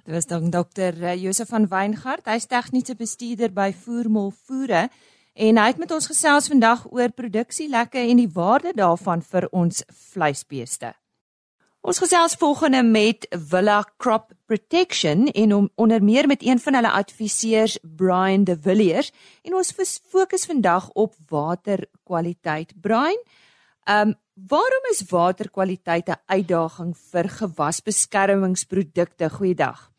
dit 0.05 0.13
was 0.13 0.25
dan 0.25 0.49
dokter 0.49 0.97
eh, 1.03 1.13
Josef 1.21 1.53
van 1.53 1.67
Weingart, 1.69 2.25
hy's 2.25 2.49
tegniese 2.49 2.97
bestuurder 2.97 3.53
by 3.53 3.69
Voermol 3.77 4.33
Voere 4.47 4.88
en 5.35 5.61
hy 5.61 5.67
het 5.69 5.79
met 5.79 5.93
ons 5.93 6.09
gesels 6.09 6.49
vandag 6.49 6.88
oor 6.89 7.13
produksielekke 7.13 8.01
en 8.01 8.23
die 8.23 8.31
waarde 8.33 8.73
daarvan 8.75 9.21
vir 9.21 9.47
ons 9.51 9.85
vleisbeeste. 10.11 10.95
Ons 11.86 12.00
gesels 12.02 12.34
volgende 12.41 12.80
met 12.82 13.28
Villa 13.30 13.84
Crop 14.02 14.32
Protection 14.50 15.28
en 15.28 15.54
om 15.54 15.69
onder 15.76 16.04
meer 16.04 16.28
met 16.28 16.41
een 16.41 16.60
van 16.60 16.74
hulle 16.74 16.91
adviseurs 16.91 17.78
Brian 17.98 18.43
De 18.43 18.58
Villiers 18.58 19.12
en 19.45 19.54
ons 19.54 20.00
fokus 20.10 20.45
vandag 20.50 20.89
op 20.98 21.13
waterkwaliteit. 21.30 22.74
Brian, 22.82 23.21
ehm 23.84 24.08
um, 24.08 24.15
waarom 24.50 24.89
is 24.91 25.06
waterkwaliteit 25.10 26.10
'n 26.10 26.21
uitdaging 26.26 26.98
vir 26.98 27.30
gewasbeskermingsprodukte? 27.30 29.30
Goeiedag. 29.30 29.91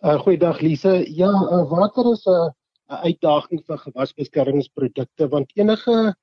Uh 0.00 0.20
goeiedag 0.20 0.60
Lise. 0.60 1.14
Ja, 1.14 1.32
uh, 1.32 1.70
water 1.70 2.12
is 2.12 2.26
'n 2.26 2.52
'n 2.92 3.00
uitdaging 3.08 3.64
vir 3.64 3.78
gewasbeskermingsprodukte 3.78 5.28
want 5.28 5.56
enige 5.56 6.16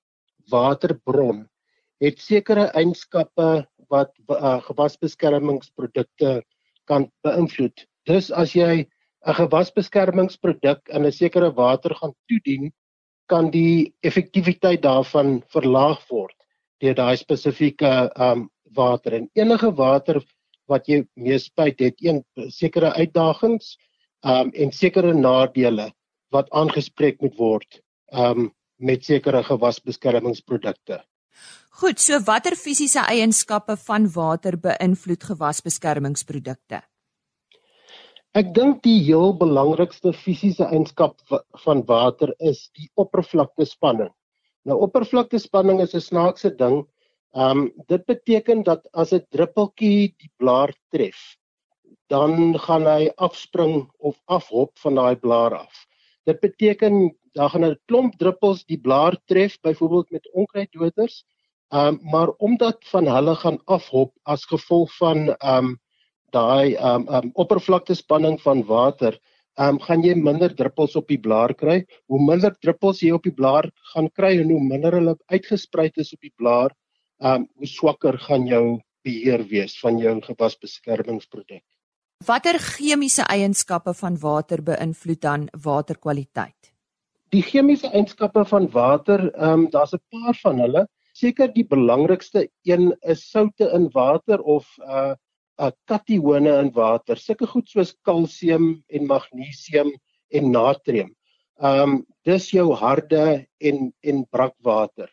waterbron 0.49 1.49
het 1.97 2.19
sekere 2.19 2.65
eienskappe 2.75 3.67
wat 3.89 4.11
uh, 4.29 4.61
gewasbeskermingsprodukte 4.67 6.43
kan 6.85 7.09
beïnvloed. 7.23 7.85
Dus 8.05 8.31
as 8.31 8.53
jy 8.53 8.85
'n 9.25 9.33
gewasbeskermingsproduk 9.33 10.87
in 10.89 11.05
'n 11.05 11.11
sekere 11.11 11.51
water 11.53 11.95
gaan 11.95 12.13
toedien, 12.27 12.73
kan 13.25 13.49
die 13.51 13.93
effektiwiteit 14.05 14.81
daarvan 14.81 15.41
verlaag 15.53 16.01
word 16.09 16.35
deur 16.83 16.95
daai 16.97 17.15
spesifieke 17.17 17.91
um 18.21 18.49
water 18.75 19.15
en 19.17 19.29
enige 19.39 19.71
water 19.77 20.19
wat 20.69 20.87
jy 20.89 21.03
mee 21.15 21.37
spuit 21.39 21.79
het 21.79 22.01
een 22.03 22.21
sekere 22.51 22.91
uitdagings 22.99 23.77
um 24.33 24.51
en 24.53 24.71
sekere 24.71 25.13
nadele 25.13 25.91
wat 26.35 26.51
aangespreek 26.51 27.21
moet 27.21 27.37
word 27.39 27.81
um 28.11 28.51
met 28.77 29.05
sekere 29.05 29.41
gewasbeskermingsprodukte. 29.43 30.99
Goed, 31.75 31.99
so 31.99 32.21
watter 32.23 32.55
fisiese 32.55 33.01
eienskappe 33.03 33.73
van 33.83 34.05
water 34.13 34.55
beïnvloed 34.63 35.25
gewasbeskermingsprodukte? 35.27 36.77
Ek 38.39 38.53
dink 38.55 38.79
die 38.87 39.01
heel 39.03 39.33
belangrikste 39.41 40.13
fisiese 40.15 40.69
eienskap 40.69 41.19
van 41.65 41.83
water 41.89 42.31
is 42.39 42.61
die 42.79 42.87
oppervlaktespanning. 42.95 44.13
Nou 44.63 44.79
oppervlaktespanning 44.87 45.83
is 45.83 45.97
'n 45.99 46.05
snaakse 46.07 46.53
ding. 46.63 46.87
Um 47.33 47.67
dit 47.91 48.07
beteken 48.07 48.63
dat 48.63 48.87
as 48.93 49.11
'n 49.11 49.27
druppeltjie 49.29 50.15
die 50.15 50.31
blaar 50.39 50.71
tref, 50.95 51.35
dan 52.07 52.57
gaan 52.57 52.87
hy 52.87 53.11
afspring 53.17 53.91
of 53.99 54.15
afhop 54.27 54.79
van 54.79 54.95
daai 54.95 55.15
blaar 55.15 55.59
af. 55.59 55.85
Dit 56.25 56.39
beteken 56.39 57.11
dan 57.33 57.49
gaan 57.49 57.65
'n 57.65 57.79
klomp 57.85 58.17
druppels 58.17 58.63
die 58.63 58.79
blaar 58.79 59.17
tref, 59.27 59.59
byvoorbeeld 59.59 60.11
met 60.11 60.31
onkruiddoders, 60.31 61.25
Ehm 61.25 61.34
um, 61.79 61.99
maar 62.11 62.29
omdat 62.37 62.77
van 62.91 63.07
hulle 63.07 63.35
gaan 63.35 63.59
afhop 63.65 64.13
as 64.23 64.45
gevolg 64.45 64.93
van 64.97 65.29
ehm 65.35 65.65
um, 65.65 65.79
daai 66.35 66.75
um 66.75 67.07
um 67.07 67.31
oppervlaktespanning 67.33 68.39
van 68.43 68.63
water, 68.67 69.17
um 69.65 69.79
gaan 69.79 70.03
jy 70.03 70.15
minder 70.19 70.55
druppels 70.55 70.95
op 70.99 71.07
die 71.07 71.19
blaar 71.27 71.53
kry. 71.53 71.77
Hoe 72.11 72.19
minder 72.19 72.55
druppels 72.59 73.01
jy 73.03 73.13
op 73.15 73.23
die 73.23 73.35
blaar 73.35 73.69
gaan 73.93 74.09
kry 74.11 74.35
en 74.41 74.51
hoe 74.51 74.63
minder 74.63 74.97
hulle 74.99 75.15
uitgesprei 75.31 75.91
is 75.95 76.13
op 76.13 76.21
die 76.21 76.33
blaar, 76.35 76.75
um 77.19 77.47
hoe 77.55 77.69
swakker 77.69 78.19
gaan 78.27 78.47
jou 78.51 78.65
beheer 79.05 79.45
wees 79.51 79.77
van 79.79 79.99
jou 80.01 80.17
gewasbeskermingsproduk. 80.25 81.63
Watter 82.25 82.57
chemiese 82.59 83.25
eienskappe 83.29 83.93
van 83.93 84.17
water 84.21 84.63
beïnvloed 84.63 85.21
dan 85.21 85.47
waterkwaliteit? 85.63 86.71
Die 87.33 87.43
chemiese 87.43 87.91
eienskappe 87.91 88.45
van 88.49 88.69
water, 88.71 89.29
ehm 89.33 89.65
um, 89.65 89.69
daar's 89.69 89.93
'n 89.93 90.01
paar 90.09 90.35
van 90.41 90.59
hulle. 90.59 90.87
Seker 91.15 91.47
die 91.55 91.63
belangrikste 91.63 92.49
een 92.67 92.89
is 93.07 93.21
soutte 93.31 93.69
in 93.77 93.87
water 93.93 94.41
of 94.41 94.67
uh 94.83 95.13
uh 95.57 95.71
katione 95.87 96.51
in 96.59 96.71
water, 96.75 97.15
sulke 97.15 97.47
goed 97.47 97.69
soos 97.71 97.93
kalsium 98.03 98.83
en 98.91 99.07
magnesium 99.07 99.93
en 100.35 100.51
natrium. 100.51 101.13
Um 101.55 102.01
dis 102.27 102.49
jou 102.51 102.67
harde 102.75 103.45
en 103.61 103.93
en 104.03 104.25
brakwater. 104.27 105.07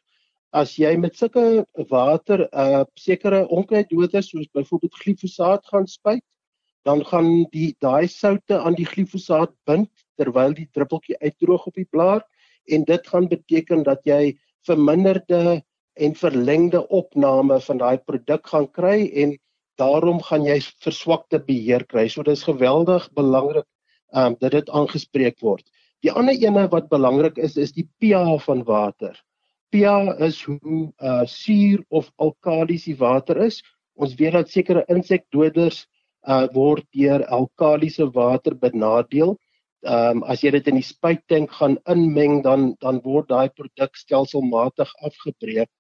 As 0.52 0.74
jy 0.74 0.96
met 0.98 1.14
sulke 1.14 1.64
water 1.94 2.48
uh 2.50 2.82
sekere 2.98 3.46
onkruiddoders 3.46 4.34
soos 4.34 4.50
byvoorbeeld 4.58 5.00
glifosaat 5.04 5.70
gaan 5.70 5.86
spuit, 5.86 6.26
dan 6.82 7.04
gaan 7.06 7.44
die 7.54 7.76
daai 7.78 8.08
soutte 8.10 8.58
aan 8.58 8.74
die 8.74 8.90
glifosaat 8.90 9.54
bind 9.70 9.90
terwyl 10.18 10.50
die 10.54 10.66
druppeltjie 10.74 11.20
uitdroog 11.22 11.70
op 11.70 11.78
die 11.78 11.90
blaar 11.94 12.26
en 12.66 12.84
dit 12.90 13.06
gaan 13.06 13.28
beteken 13.30 13.86
dat 13.86 14.02
jy 14.02 14.34
verminderde 14.66 15.62
en 15.94 16.14
verlengde 16.16 16.81
opname 16.88 17.61
van 17.61 17.78
daai 17.78 17.98
produk 17.98 18.46
gaan 18.48 18.68
kry 18.70 19.11
en 19.24 19.37
daarom 19.81 20.20
gaan 20.22 20.44
jy 20.46 20.59
verswakte 20.85 21.40
beheer 21.46 21.85
kry. 21.88 22.09
So 22.09 22.22
dis 22.22 22.44
geweldig 22.48 23.09
belangrik 23.16 23.66
um 24.12 24.37
dat 24.40 24.52
dit 24.52 24.70
aangespreek 24.70 25.40
word. 25.40 25.64
Die 26.05 26.12
ander 26.12 26.37
ene 26.37 26.66
wat 26.72 26.90
belangrik 26.90 27.38
is 27.38 27.57
is 27.57 27.72
die 27.72 27.88
pH 28.00 28.40
van 28.46 28.64
water. 28.68 29.16
pH 29.72 30.18
is 30.28 30.42
hoe 30.44 30.92
uh 31.00 31.24
suur 31.26 31.85
of 31.88 32.11
alkalis 32.16 32.85
die 32.85 32.98
water 32.98 33.37
is. 33.46 33.62
Ons 33.96 34.14
weet 34.20 34.33
dat 34.33 34.50
sekere 34.50 34.85
insekdoders 34.88 35.87
uh 36.28 36.46
word 36.52 36.85
deur 36.92 37.24
alkalisiese 37.24 38.11
water 38.12 38.55
benadeel. 38.55 39.37
Um 39.83 40.22
as 40.24 40.42
jy 40.44 40.50
dit 40.50 40.68
in 40.68 40.81
die 40.81 40.87
spuittank 40.87 41.50
gaan 41.50 41.78
inmeng 41.88 42.42
dan 42.42 42.74
dan 42.81 43.00
word 43.05 43.28
daai 43.28 43.48
produk 43.48 43.96
stelselmatig 43.96 44.92
afgebreek 45.02 45.70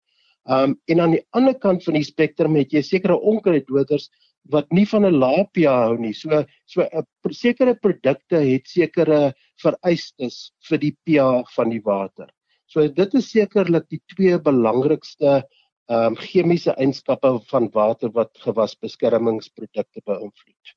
Um 0.44 0.74
en 0.90 1.00
aan 1.00 1.16
die 1.16 1.24
ander 1.38 1.54
kant 1.54 1.84
van 1.84 1.94
die 1.94 2.06
spektrum 2.06 2.56
het 2.58 2.72
jy 2.74 2.82
sekere 2.82 3.14
onkruiddoders 3.14 4.08
wat 4.50 4.72
nie 4.74 4.86
van 4.90 5.06
'n 5.06 5.18
lae 5.22 5.44
pH 5.54 5.70
hou 5.70 5.96
nie. 5.98 6.12
So 6.12 6.44
so 6.66 6.82
'n 6.82 7.02
uh, 7.02 7.30
sekere 7.30 7.74
produkte 7.74 8.42
het 8.42 8.66
sekere 8.66 9.34
vereistes 9.62 10.52
vir 10.68 10.78
die 10.78 10.96
pH 11.06 11.46
van 11.54 11.70
die 11.70 11.82
water. 11.84 12.28
So 12.66 12.88
dit 12.88 13.14
is 13.14 13.30
sekerlik 13.30 13.88
die 13.88 14.02
twee 14.14 14.38
belangrikste 14.38 15.42
um 15.88 16.16
chemiese 16.16 16.74
eienskappe 16.78 17.38
van 17.50 17.68
water 17.74 18.10
wat 18.10 18.38
gewasbeskermingsprodukte 18.44 20.00
beïnvloed. 20.06 20.74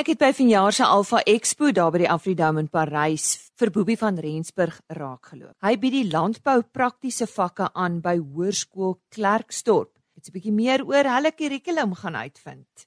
Ek 0.00 0.14
het 0.14 0.20
by 0.22 0.30
vanjaar 0.32 0.72
se 0.72 0.86
Alpha 0.88 1.18
Expo 1.28 1.68
daar 1.76 1.90
by 1.92 1.98
die 2.00 2.08
Afridome 2.08 2.62
in 2.62 2.68
Parys 2.72 3.24
vir 3.60 3.68
Boobie 3.74 3.98
van 4.00 4.16
Rensburg 4.16 4.78
raakgeloop. 4.96 5.52
Hy 5.60 5.74
bied 5.82 5.92
die 5.92 6.06
landbou 6.08 6.62
praktiese 6.72 7.26
vakke 7.28 7.66
aan 7.76 7.98
by 8.00 8.14
Hoërskool 8.16 8.94
Klerksdorp. 9.12 9.90
Dit 10.16 10.24
is 10.24 10.30
'n 10.30 10.32
bietjie 10.38 10.54
meer 10.56 10.86
oor 10.88 11.04
hulle 11.04 11.32
kurrikulum 11.36 11.92
gaan 11.94 12.16
uitvind. 12.16 12.86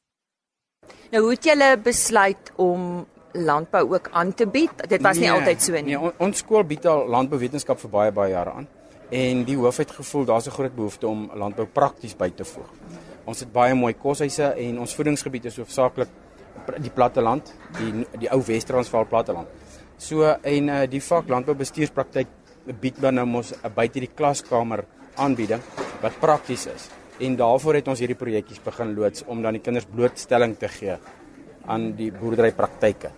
Nou 1.11 1.21
hoe 1.21 1.31
het 1.31 1.43
julle 1.43 1.77
besluit 1.77 2.51
om 2.55 3.05
landbou 3.33 3.93
ook 3.93 4.09
aan 4.11 4.33
te 4.33 4.47
bied? 4.47 4.89
Dit 4.89 5.01
was 5.01 5.17
nee, 5.17 5.29
nie 5.29 5.37
altyd 5.37 5.61
so 5.61 5.71
nie. 5.71 5.83
Nee, 5.83 5.99
on, 5.99 6.13
ons 6.17 6.37
skool 6.37 6.63
bied 6.63 6.85
al 6.85 7.07
landbouwetenskap 7.07 7.79
vir 7.79 7.89
baie 7.89 8.11
baie 8.11 8.31
jare 8.31 8.51
aan 8.51 8.67
en 9.11 9.43
die 9.43 9.57
hoof 9.57 9.77
het 9.77 9.91
gevoel 9.91 10.25
daar's 10.25 10.47
'n 10.47 10.51
groot 10.57 10.75
behoefte 10.75 11.07
om 11.07 11.29
landbou 11.35 11.67
prakties 11.67 12.17
by 12.17 12.29
te 12.29 12.43
voeg. 12.43 12.73
Ons 13.25 13.39
het 13.39 13.51
baie 13.51 13.75
mooi 13.75 13.93
koshuise 13.93 14.53
en 14.55 14.79
ons 14.79 14.95
voedingsgebied 14.95 15.45
is 15.45 15.57
hoofsaaklik 15.57 16.09
die 16.81 16.91
platteland, 16.93 17.53
die 17.79 18.05
die 18.19 18.29
ou 18.31 18.41
Wes-Transvaal 18.45 19.07
platteland. 19.09 19.47
So 19.97 20.25
en 20.25 20.69
uh, 20.69 20.83
die 20.89 21.01
vak 21.03 21.29
landboubestuurspraktyk 21.31 22.27
bied 22.81 22.99
dan 23.03 23.15
nou 23.19 23.25
mos 23.25 23.53
'n 23.53 23.65
uh, 23.65 23.69
buite 23.69 23.99
die 23.99 24.11
klaskamer 24.15 24.85
aanbieding 25.15 25.61
wat 26.01 26.19
prakties 26.19 26.67
is. 26.67 26.89
En 27.19 27.35
daarvoor 27.35 27.75
het 27.75 27.87
ons 27.87 27.99
hierdie 27.99 28.17
projekkies 28.17 28.63
begin 28.63 28.95
loods 28.95 29.23
om 29.27 29.41
dan 29.41 29.53
die 29.53 29.61
kinders 29.61 29.85
blootstelling 29.85 30.57
te 30.57 30.67
gee 30.67 30.97
aan 31.65 31.93
die 31.95 32.11
boerderypraktyke. 32.11 33.11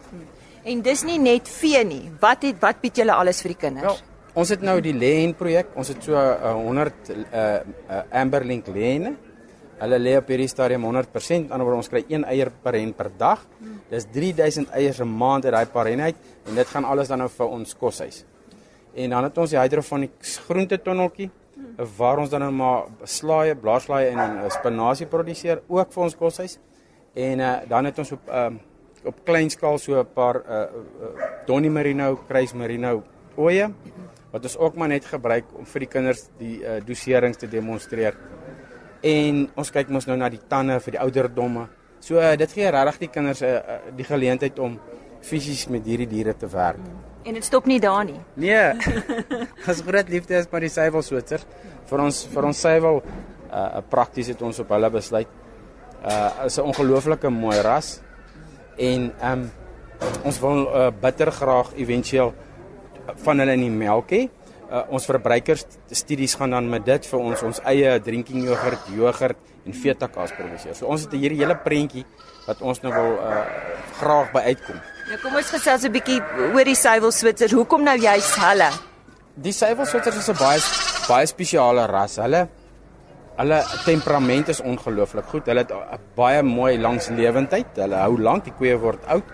En 0.65 0.81
dis 0.81 1.03
nie 1.03 1.19
net 1.19 1.47
vee 1.49 1.83
nie. 1.83 2.11
Wat 2.19 2.43
het 2.43 2.59
wat 2.61 2.81
bied 2.81 2.97
julle 2.97 3.13
alles 3.13 3.41
vir 3.41 3.53
die 3.53 3.61
kinders? 3.61 3.85
Wel, 3.85 4.33
ons 4.33 4.49
het 4.49 4.61
nou 4.61 4.81
die 4.81 4.93
leen 4.93 5.33
projek. 5.33 5.67
Ons 5.75 5.87
het 5.87 6.03
so 6.03 6.13
uh, 6.13 6.53
100 6.53 7.09
uh, 7.09 7.15
uh, 7.89 8.01
Amberlink 8.11 8.67
lene 8.67 9.15
Hulle 9.79 9.97
lê 9.99 10.13
op 10.17 10.29
hierdie 10.31 10.47
stadium 10.47 10.85
100%, 10.87 11.49
anderswoorde 11.51 11.81
ons 11.81 11.89
kry 11.91 12.03
1 12.07 12.23
eier 12.31 12.51
per 12.63 12.77
hen 12.77 12.93
per 12.95 13.09
dag. 13.19 13.41
Dis 13.89 14.05
3000 14.11 14.71
eiers 14.71 15.01
'n 15.01 15.07
maand 15.07 15.45
uit 15.45 15.53
daai 15.53 15.65
paar 15.65 15.87
hen 15.87 16.01
uit 16.01 16.15
en 16.47 16.55
dit 16.55 16.67
gaan 16.67 16.85
alles 16.85 17.07
dan 17.07 17.19
nou 17.19 17.29
vir 17.29 17.47
ons 17.47 17.75
koshuis. 17.75 18.25
En 18.95 19.09
dan 19.09 19.23
het 19.23 19.37
ons 19.37 19.49
die 19.49 19.59
hydroponics 19.59 20.37
groentetonneltjie 20.37 21.29
waar 21.97 22.19
ons 22.19 22.29
dan 22.29 22.39
nou 22.39 22.51
maar 22.51 22.83
slaaie, 23.03 23.55
blaarslaaie 23.55 24.09
en 24.09 24.51
spinasie 24.51 25.07
produseer 25.07 25.61
ook 25.67 25.91
vir 25.91 26.03
ons 26.03 26.15
koshuis. 26.15 26.59
En 27.13 27.39
uh, 27.39 27.57
dan 27.67 27.85
het 27.85 27.99
ons 27.99 28.11
op 28.11 28.29
um, 28.29 28.59
op 29.05 29.19
klein 29.23 29.49
skaal 29.49 29.77
so 29.77 29.99
'n 29.99 30.07
paar 30.13 30.35
uh, 30.35 30.61
uh, 30.61 30.65
Donnie 31.45 31.69
Merino, 31.69 32.15
Kruis 32.27 32.53
Merino 32.53 33.03
oeye 33.37 33.69
wat 34.31 34.43
ons 34.43 34.57
ook 34.57 34.75
maar 34.75 34.87
net 34.87 35.05
gebruik 35.05 35.45
om 35.55 35.65
vir 35.65 35.79
die 35.79 35.87
kinders 35.87 36.29
die 36.37 36.59
uh, 36.59 36.81
doserings 36.85 37.37
te 37.37 37.47
demonstreer. 37.47 38.17
En 39.05 39.41
ons 39.53 39.71
kyk 39.71 39.91
mos 39.93 40.07
nou 40.09 40.17
na 40.17 40.29
die 40.33 40.41
tande 40.49 40.79
vir 40.81 40.97
die 40.97 41.01
ouderdomme. 41.03 41.67
So 42.01 42.17
uh, 42.21 42.33
dit 42.39 42.51
gee 42.57 42.69
regtig 42.73 43.03
die 43.05 43.11
kinders 43.13 43.41
uh, 43.45 43.59
die 43.97 44.05
geleentheid 44.07 44.57
om 44.61 44.79
fisies 45.25 45.65
met 45.73 45.85
hierdie 45.85 46.09
diere 46.09 46.33
te 46.37 46.49
werk. 46.49 46.81
En 47.25 47.33
dit 47.33 47.45
stop 47.45 47.65
nie 47.69 47.79
daar 47.81 48.03
nie. 48.05 48.19
Nee. 48.37 48.73
As 49.69 49.81
groot 49.85 50.09
liefde 50.09 50.37
is 50.37 50.49
maar 50.51 50.65
die 50.65 50.73
suiwel 50.73 51.05
Switsers 51.05 51.45
vir 51.89 52.03
ons 52.05 52.23
vir 52.33 52.49
ons 52.49 52.61
suiwel 52.65 53.01
'n 53.01 53.09
uh, 53.53 53.81
prakties 53.89 54.29
het 54.33 54.41
ons 54.41 54.59
op 54.59 54.73
hulle 54.73 54.89
besluit. 54.89 55.29
Uh 56.05 56.45
is 56.45 56.57
'n 56.57 56.65
ongelooflike 56.65 57.29
mooi 57.29 57.61
ras 57.61 58.01
en 58.77 59.11
um, 59.23 59.51
ons 60.23 60.39
wil 60.39 60.65
uh, 60.67 60.91
bitter 61.01 61.31
graag 61.31 61.73
éventueel 61.73 62.33
van 63.23 63.39
hulle 63.39 63.53
in 63.53 63.61
die 63.61 63.69
melk 63.69 64.11
hê. 64.11 64.29
Uh, 64.65 64.81
ons 64.89 65.05
verbruikers 65.05 65.61
studies 65.93 66.33
gaan 66.39 66.55
dan 66.55 66.65
met 66.69 66.81
dit 66.85 67.05
vir 67.05 67.19
ons 67.19 67.41
ons 67.45 67.59
eie 67.69 67.99
drinking 68.01 68.47
yoghurt, 68.47 68.87
yoghurt 68.97 69.37
en 69.65 69.75
fetakas 69.77 70.33
produseer. 70.33 70.73
So 70.73 70.89
ons 70.89 71.05
het 71.05 71.13
hierdie 71.13 71.37
hele 71.43 71.53
prentjie 71.61 72.01
wat 72.47 72.63
ons 72.65 72.81
nou 72.81 72.93
wil 72.93 73.13
uh, 73.21 73.43
graag 73.99 74.33
by 74.33 74.41
uitkom. 74.49 74.79
Nou 75.05 75.19
kom 75.21 75.37
ons 75.37 75.53
gesels 75.53 75.85
'n 75.85 75.93
bietjie 75.93 76.17
oor 76.49 76.65
die 76.65 76.75
suiwel 76.75 77.13
Switsers. 77.13 77.53
Hoekom 77.53 77.85
nou 77.85 77.93
juist 77.93 78.35
hulle? 78.41 78.71
Die 79.37 79.53
suiwel 79.53 79.85
Switsers 79.85 80.17
is 80.17 80.29
'n 80.33 80.37
baie 80.41 80.59
baie 81.07 81.27
spesiale 81.29 81.85
ras. 81.85 82.17
Hulle 82.17 82.47
hulle 83.37 83.63
temperament 83.85 84.49
is 84.49 84.61
ongelooflik 84.61 85.25
goed. 85.25 85.45
Hulle 85.45 85.61
het 85.61 85.73
baie 86.15 86.41
mooi 86.41 86.77
langslewendheid. 86.79 87.75
Hulle 87.75 88.01
hou 88.01 88.17
lank, 88.17 88.45
die 88.45 88.53
koeie 88.57 88.77
word 88.79 89.05
oud. 89.05 89.29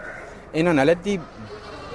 En 0.52 0.66
dan 0.66 0.78
hulle 0.78 0.96
die 1.04 1.20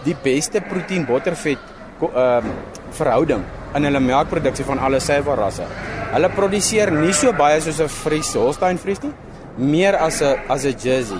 die 0.04 0.16
beste 0.22 0.60
proteïen 0.60 1.04
bottervet 1.04 1.75
ehm 2.02 2.46
uh, 2.46 2.52
verhouding 2.96 3.42
in 3.74 3.84
hulle 3.84 4.00
melkproduksie 4.00 4.64
van 4.64 4.78
alle 4.78 5.00
suiwel 5.00 5.36
rasse. 5.36 5.66
Hulle 6.12 6.30
produseer 6.32 6.92
nie 6.92 7.12
so 7.12 7.32
baie 7.32 7.60
soos 7.60 7.80
'n 7.80 7.88
Fries 7.88 8.34
Holstein 8.34 8.78
Fries 8.78 9.02
nie, 9.02 9.12
meer 9.56 9.96
as 9.96 10.22
'n 10.22 10.36
as 10.48 10.64
'n 10.64 10.76
Jersey. 10.78 11.18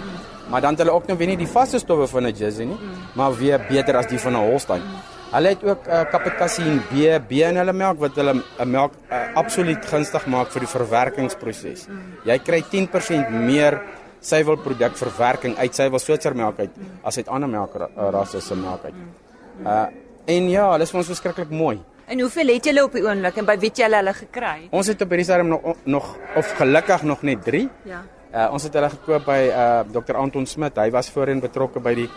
Maar 0.48 0.60
dan 0.60 0.70
het 0.70 0.78
hulle 0.78 0.92
ook 0.92 1.06
nou 1.06 1.18
weer 1.18 1.28
nie 1.28 1.36
die 1.36 1.52
vaste 1.58 1.78
stowwe 1.78 2.06
van 2.06 2.26
'n 2.26 2.34
Jersey 2.34 2.64
nie, 2.64 2.78
maar 3.14 3.36
weer 3.36 3.60
beter 3.68 3.96
as 3.96 4.06
die 4.06 4.18
van 4.18 4.32
'n 4.32 4.50
Holstein. 4.50 4.82
Hulle 5.32 5.48
het 5.48 5.64
ook 5.64 5.86
uh, 5.86 6.04
kapitkasin 6.10 6.80
B, 6.88 7.18
B 7.28 7.32
in 7.32 7.56
hulle 7.56 7.72
melk 7.72 7.98
wat 7.98 8.14
hulle 8.14 8.32
'n 8.34 8.42
uh, 8.60 8.64
melk 8.64 8.92
uh, 9.10 9.34
absoluut 9.34 9.86
gunstig 9.86 10.26
maak 10.26 10.48
vir 10.50 10.60
die 10.60 10.68
verwerkingsproses. 10.68 11.88
Jy 12.24 12.38
kry 12.38 12.62
10% 12.62 13.30
meer 13.30 13.80
suiwelproduk 14.20 14.96
verwerking 14.96 15.56
uit 15.56 15.74
suiwel 15.74 15.98
Switsermelk 15.98 16.58
uit 16.58 16.70
as 17.02 17.16
uit 17.16 17.28
ander 17.28 17.48
melkrasse 17.48 18.40
se 18.40 18.54
melk 18.54 18.84
uit. 18.84 18.94
Uh 19.64 19.86
en 20.26 20.48
ja, 20.50 20.66
hulle 20.72 20.86
is 20.86 20.92
vir 20.94 21.00
ons 21.02 21.12
verskriklik 21.12 21.50
mooi. 21.54 21.78
En 22.06 22.20
hoeveel 22.22 22.52
het 22.54 22.68
julle 22.68 22.84
op 22.86 22.94
die 22.94 23.02
oomblik 23.02 23.38
en 23.40 23.46
by 23.48 23.56
wie 23.58 23.70
het 23.72 23.80
julle 23.82 23.98
hulle 23.98 24.14
gekry? 24.14 24.68
Ons 24.70 24.90
het 24.92 25.00
op 25.02 25.10
hierdie 25.10 25.26
stadium 25.26 25.48
nog 25.56 25.80
nog 25.84 26.12
of 26.38 26.52
gelukkig 26.58 27.02
nog 27.02 27.22
net 27.26 27.42
3. 27.44 27.64
Ja. 27.90 28.04
Uh 28.32 28.46
ons 28.54 28.66
het 28.66 28.78
hulle 28.78 28.90
gekoop 28.94 29.26
by 29.26 29.40
uh 29.50 29.82
Dr 29.90 30.18
Anton 30.20 30.46
Smit. 30.46 30.78
Hy 30.78 30.90
was 30.94 31.10
voorheen 31.10 31.42
betrokke 31.42 31.82
by 31.82 31.94
die 31.98 32.08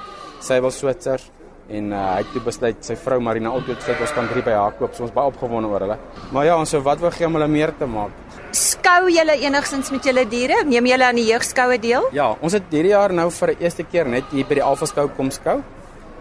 suiwel 0.46 0.72
Switsers 0.72 1.32
en 1.70 1.92
uh, 1.94 2.04
hy 2.16 2.22
het 2.24 2.30
toe 2.34 2.42
besluit 2.42 2.86
sy 2.86 2.96
vrou 2.98 3.20
Marina 3.22 3.52
Otto 3.54 3.76
het 3.76 4.02
ons 4.02 4.14
kan 4.18 4.28
drie 4.32 4.44
by 4.46 4.56
haar 4.58 4.78
koop. 4.78 4.94
So 4.98 5.06
ons 5.06 5.14
baie 5.14 5.30
opgewonde 5.30 5.70
oor 5.70 5.86
hulle. 5.86 5.98
Maar 6.34 6.48
ja, 6.48 6.58
ons 6.58 6.74
sou 6.74 6.82
wat 6.86 7.02
wou 7.02 7.12
gee 7.14 7.28
om 7.28 7.38
hulle 7.38 7.50
meer 7.52 7.74
te 7.78 7.90
maak. 7.90 8.14
Skou 8.58 9.10
julle 9.14 9.36
enigstens 9.46 9.92
met 9.94 10.06
julle 10.10 10.26
diere? 10.30 10.64
Neem 10.66 10.90
julle 10.90 11.06
aan 11.06 11.20
die 11.22 11.28
jeugskoue 11.30 11.78
deel? 11.82 12.10
Ja, 12.18 12.32
ons 12.42 12.58
het 12.58 12.70
hierdie 12.74 12.96
jaar 12.96 13.14
nou 13.14 13.30
vir 13.42 13.54
die 13.54 13.68
eerste 13.68 13.86
keer 13.86 14.10
net 14.10 14.34
hier 14.34 14.50
by 14.50 14.58
die 14.58 14.66
Alpha 14.66 14.90
Skou 14.90 15.10
kom 15.18 15.30
skou. 15.34 15.60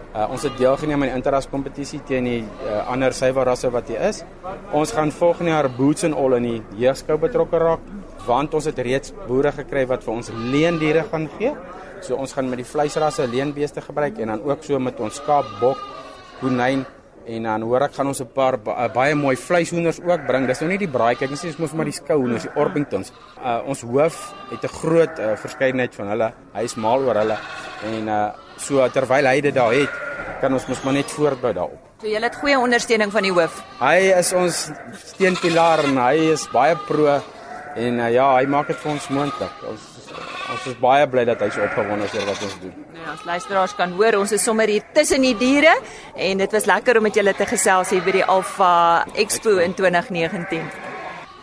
Uh, 0.09 0.25
ons 0.33 0.41
het 0.41 0.55
deelgeneem 0.57 1.03
aan 1.03 1.11
die 1.11 1.15
interras 1.19 1.45
kompetisie 1.45 1.99
teen 2.09 2.25
die 2.25 2.39
uh, 2.41 2.79
ander 2.89 3.13
suiwerrasse 3.13 3.69
wat 3.69 3.91
hier 3.91 4.01
is. 4.07 4.23
Ons 4.73 4.93
gaan 4.97 5.11
volgende 5.13 5.51
jaar 5.51 5.69
boots 5.69 6.07
en 6.07 6.15
al 6.17 6.39
in 6.39 6.47
die 6.47 6.61
jeugskou 6.81 7.19
betrokke 7.21 7.61
raak 7.61 7.83
want 8.25 8.55
ons 8.57 8.65
het 8.65 8.79
reeds 8.85 9.13
boere 9.27 9.51
gekry 9.53 9.85
wat 9.89 10.01
vir 10.05 10.15
ons 10.15 10.31
leendiere 10.33 11.05
gaan 11.11 11.29
gee. 11.37 11.53
So 12.01 12.17
ons 12.17 12.33
gaan 12.33 12.49
met 12.49 12.63
die 12.63 12.65
vleisrasse 12.65 13.27
leenbeeste 13.29 13.85
gebruik 13.85 14.17
en 14.17 14.33
dan 14.33 14.43
ook 14.49 14.65
so 14.65 14.81
met 14.81 14.97
ons 14.99 15.21
skaap, 15.21 15.45
bok, 15.61 15.77
konyn 16.41 16.87
en 17.29 17.45
dan 17.45 17.61
hoor 17.69 17.85
ek 17.85 17.93
gaan 17.93 18.09
ons 18.09 18.21
'n 18.21 18.33
paar 18.33 18.57
ba 18.57 18.89
baie 18.89 19.15
mooi 19.15 19.35
vleishoenders 19.35 20.01
ook 20.01 20.25
bring. 20.25 20.47
Dis 20.47 20.61
nou 20.61 20.69
nie 20.69 20.81
die 20.81 20.87
braai 20.87 21.15
kyk 21.15 21.29
nie, 21.29 21.37
dis 21.37 21.59
mos 21.59 21.73
maar 21.73 21.85
die 21.85 21.93
skouhoenders, 21.93 22.49
die 22.49 22.55
Orpingtons. 22.55 23.11
Uh, 23.45 23.61
ons 23.67 23.81
hoof 23.81 24.33
het 24.49 24.63
'n 24.63 24.67
groot 24.67 25.19
uh, 25.19 25.35
verskeidenheid 25.35 25.95
van 25.95 26.07
hulle. 26.07 26.33
Hy 26.53 26.63
is 26.63 26.75
mal 26.75 26.99
oor 26.99 27.15
hulle 27.15 27.37
en 27.87 28.07
uh, 28.07 28.21
so 28.59 28.83
terwyl 28.93 29.29
hy 29.29 29.39
dit 29.41 29.55
daar 29.55 29.73
het, 29.73 30.01
kan 30.41 30.53
ons 30.53 30.67
mos 30.69 30.81
maar 30.83 30.97
net 30.99 31.11
voortbou 31.11 31.53
daarop. 31.53 31.85
So 31.99 32.07
julle 32.07 32.29
het 32.29 32.39
goeie 32.39 32.59
ondersteuning 32.59 33.11
van 33.11 33.27
die 33.27 33.33
hoof. 33.35 33.61
Hy 33.81 33.97
is 34.15 34.33
ons 34.37 34.65
steunpilaar 35.11 35.83
en 35.89 35.97
hy 35.99 36.29
is 36.33 36.45
baie 36.53 36.77
pro 36.87 37.17
en 37.79 37.99
uh, 37.99 38.11
ja, 38.11 38.31
hy 38.37 38.45
maak 38.49 38.71
dit 38.71 38.79
vir 38.79 38.93
ons 38.95 39.09
moontlik. 39.15 39.63
Ons 39.69 39.87
ons 40.49 40.67
is 40.71 40.77
baie 40.81 41.05
bly 41.05 41.23
dat 41.29 41.41
hy 41.43 41.49
so 41.53 41.61
opgewonde 41.61 42.07
is 42.07 42.15
oor 42.17 42.29
wat 42.31 42.45
ons 42.47 42.55
doen. 42.63 42.77
Nou 42.97 43.11
ons 43.13 43.25
luisteraars 43.27 43.75
kan 43.77 43.93
hoor 43.99 44.17
ons 44.19 44.33
is 44.35 44.43
sommer 44.43 44.71
hier 44.71 44.85
tussen 44.95 45.21
die 45.23 45.35
diere 45.37 45.75
en 46.17 46.41
dit 46.41 46.55
was 46.57 46.65
lekker 46.69 46.97
om 46.97 47.05
met 47.05 47.19
julle 47.19 47.35
te 47.37 47.45
gesels 47.49 47.93
hier 47.93 48.05
by 48.05 48.15
die 48.17 48.25
Alpha 48.25 48.71
Expo 49.13 49.59
in 49.63 49.75
2019. 49.77 50.65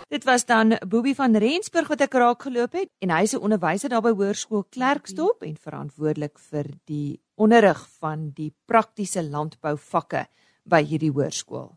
Dit 0.06 0.24
was 0.24 0.44
dan 0.46 0.76
Boobie 0.86 1.16
van 1.18 1.34
Rensburg 1.34 1.88
wat 1.90 2.02
ek 2.04 2.12
raak 2.14 2.44
geloop 2.46 2.76
het 2.78 2.92
en 3.02 3.10
hy's 3.10 3.34
'n 3.34 3.42
onderwyser 3.42 3.90
daar 3.90 4.02
by 4.02 4.12
Hoërskool 4.14 4.62
Klerksdorp 4.70 5.42
en 5.42 5.56
verantwoordelik 5.56 6.38
vir 6.38 6.66
die 6.86 7.20
onderrig 7.34 7.88
van 7.98 8.30
die 8.30 8.54
praktiese 8.66 9.22
landbouvakke 9.22 10.28
by 10.64 10.82
hierdie 10.84 11.10
hoërskool. 11.10 11.74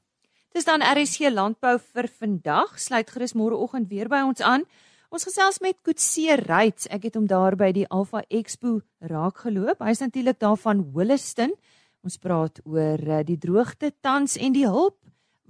Dis 0.54 0.66
dan 0.66 0.82
RSC 0.82 1.32
Landbou 1.32 1.80
vir 1.80 2.08
vandag. 2.08 2.80
Sluit 2.80 3.10
gerus 3.10 3.34
môreoggend 3.34 3.90
weer 3.90 4.08
by 4.08 4.22
ons 4.22 4.42
aan. 4.42 4.64
Ons 5.10 5.24
gesels 5.24 5.60
met 5.60 5.82
Koetsie 5.82 6.36
Ryds. 6.36 6.88
Ek 6.88 7.04
het 7.04 7.16
hom 7.16 7.26
daar 7.26 7.56
by 7.56 7.72
die 7.72 7.88
Alpha 7.90 8.22
Expo 8.30 8.82
raak 9.00 9.38
geloop. 9.38 9.80
Hy's 9.80 10.00
natuurlik 10.00 10.40
daar 10.40 10.58
van 10.58 10.86
Holliston. 10.94 11.56
Ons 12.04 12.18
praat 12.18 12.62
oor 12.64 13.10
eh, 13.10 13.26
die 13.26 13.38
droogte 13.38 13.92
tans 14.02 14.38
en 14.38 14.54
die 14.54 14.68
hulp 14.68 14.98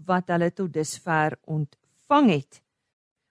wat 0.06 0.28
hulle 0.28 0.52
tot 0.52 0.74
dusver 0.74 1.36
ontvang 1.44 2.30
het. 2.30 2.62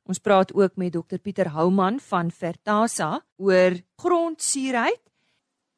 Ons 0.08 0.22
praat 0.24 0.54
ook 0.56 0.78
met 0.80 0.94
Dr 0.94 1.20
Pieter 1.20 1.50
Houman 1.52 1.98
van 2.00 2.30
Vertasa 2.32 3.18
oor 3.36 3.74
grondsuurheid 4.00 5.02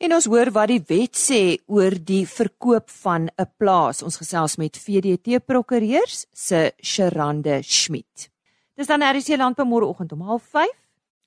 en 0.00 0.14
ons 0.14 0.28
hoor 0.30 0.52
wat 0.54 0.70
die 0.70 0.82
wet 0.86 1.18
sê 1.18 1.40
oor 1.66 1.96
die 1.98 2.22
verkoop 2.30 2.86
van 3.02 3.26
'n 3.26 3.50
plaas. 3.58 4.02
Ons 4.02 4.16
gesels 4.22 4.56
met 4.56 4.78
VDT 4.78 5.44
prokureurs 5.44 6.26
se 6.32 6.72
Sherande 6.80 7.62
Schmidt. 7.62 8.30
Dis 8.76 8.86
dan 8.86 9.02
RC 9.02 9.36
Landbou 9.36 9.66
môreoggend 9.66 10.12
om 10.12 10.22
05:30. 10.22 10.70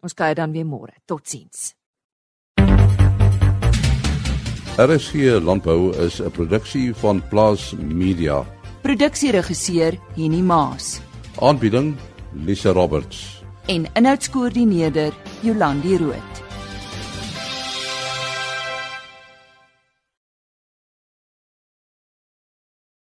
Ons 0.01 0.13
kuier 0.13 0.35
dan 0.35 0.51
weer 0.51 0.65
môre. 0.65 0.93
Totsiens. 1.05 1.75
RC 4.77 5.41
Landbou 5.43 5.91
is 6.05 6.21
'n 6.21 6.31
produksie 6.31 6.93
van 6.93 7.21
Plaas 7.29 7.73
Media. 7.73 8.45
Produksieregisseur 8.81 9.99
Henny 10.15 10.41
Maas 10.41 11.01
Aanbieding 11.39 11.97
Lisa 12.35 12.73
Roberts. 12.73 13.43
en 13.67 13.87
inhoudskoördineerder 13.97 15.13
Jolandi 15.41 15.97
Root. 15.97 16.42